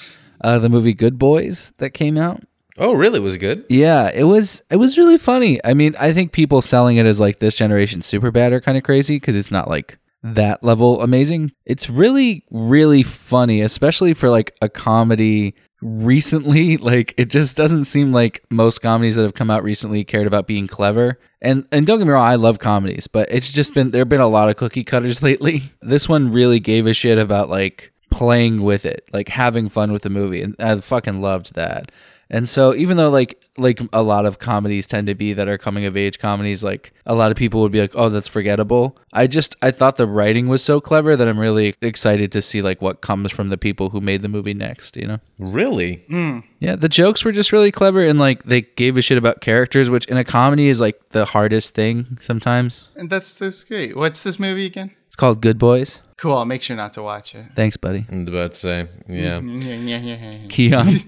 [0.43, 2.43] uh, the movie Good Boys that came out.
[2.77, 3.20] Oh, really?
[3.20, 3.64] Was it good?
[3.68, 5.61] Yeah, it was it was really funny.
[5.64, 8.77] I mean, I think people selling it as like this generation super bad are kind
[8.77, 11.53] of crazy because it's not like that level amazing.
[11.66, 15.55] It's really really funny, especially for like a comedy
[15.85, 20.26] recently like it just doesn't seem like most comedies that have come out recently cared
[20.26, 21.18] about being clever.
[21.43, 24.09] And and don't get me wrong i love comedies but it's just been there have
[24.09, 25.62] been a lot of cookie cutters lately.
[25.82, 30.03] This one really gave a shit about like playing with it like having fun with
[30.03, 31.91] the movie and i fucking loved that
[32.31, 35.59] and so even though like like a lot of comedies tend to be that are
[35.59, 38.99] coming of age comedies, like a lot of people would be like, "Oh, that's forgettable."
[39.12, 42.62] I just I thought the writing was so clever that I'm really excited to see
[42.62, 45.20] like what comes from the people who made the movie next, you know?
[45.39, 46.05] Really?
[46.11, 46.43] Mm.
[46.59, 49.89] Yeah, the jokes were just really clever and like they gave a shit about characters,
[49.91, 52.89] which in a comedy is like the hardest thing sometimes.
[52.97, 53.97] and that's that's great.
[53.97, 54.91] What's this movie again?
[55.14, 56.00] It's called Good Boys.
[56.16, 56.36] Cool.
[56.36, 57.44] I'll make sure not to watch it.
[57.54, 58.06] Thanks, buddy.
[58.08, 59.40] I'm about to say, yeah.
[59.40, 60.48] Yeah, yeah, yeah, yeah, yeah.
[60.48, 60.88] Keon.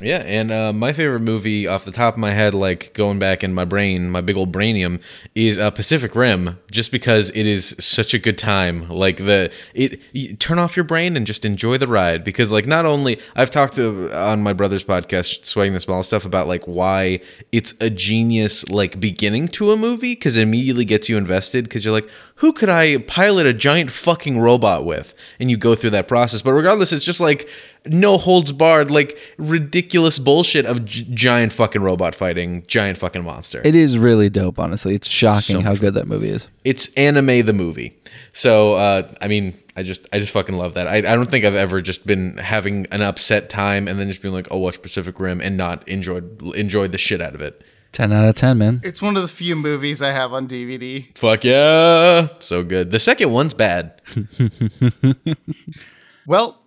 [0.00, 3.42] Yeah, and uh, my favorite movie off the top of my head, like going back
[3.42, 5.00] in my brain, my big old brainium,
[5.34, 8.88] is uh, Pacific Rim, just because it is such a good time.
[8.88, 12.22] Like the it, you turn off your brain and just enjoy the ride.
[12.22, 16.24] Because like not only I've talked to on my brother's podcast, Swaying the Small Stuff,
[16.24, 17.20] about like why
[17.50, 21.84] it's a genius like beginning to a movie because it immediately gets you invested because
[21.84, 25.14] you're like, who could I pilot a giant fucking robot with?
[25.38, 26.42] And you go through that process.
[26.42, 27.48] But regardless, it's just like
[27.86, 33.60] no holds barred, like ridiculous bullshit of g- giant fucking robot fighting, giant fucking monster.
[33.64, 34.94] it is really dope, honestly.
[34.94, 36.48] It's shocking So how good that movie is.
[36.64, 37.96] it's anime the movie.
[38.32, 40.88] So uh, I mean, I just I just fucking love that.
[40.88, 44.22] I, I don't think I've ever just been having an upset time and then just
[44.22, 47.62] being like, oh, watch Pacific Rim and not enjoyed enjoyed the shit out of it.
[47.94, 48.80] 10 out of 10, man.
[48.84, 51.16] It's one of the few movies I have on DVD.
[51.16, 52.90] Fuck yeah, so good.
[52.90, 54.00] The second one's bad.
[56.26, 56.58] Well,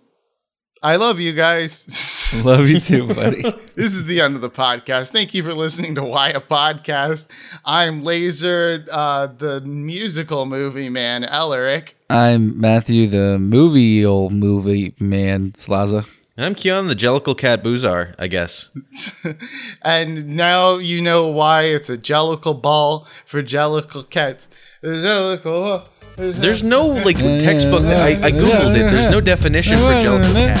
[0.82, 2.04] I love you guys.
[2.44, 3.42] Love you too, buddy.
[3.74, 5.10] this is the end of the podcast.
[5.10, 7.26] Thank you for listening to Why a Podcast.
[7.64, 11.94] I'm Laser, uh, the musical movie man, Ellerick.
[12.10, 16.06] I'm Matthew, the movie old movie man, Slaza.
[16.38, 18.68] And I'm Keon, the Jellicle Cat Boozar, I guess.
[19.82, 24.48] And now you know why it's a jellicle ball for jellicle cats.
[24.84, 25.88] Jellicle.
[26.14, 27.82] There's no like textbook.
[27.82, 28.92] I, I googled it.
[28.92, 30.60] There's no definition for Jellicle Cat.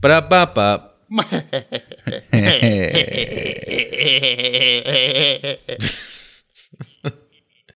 [0.00, 0.90] Ba-da-ba-ba.
[2.32, 3.18] Hey.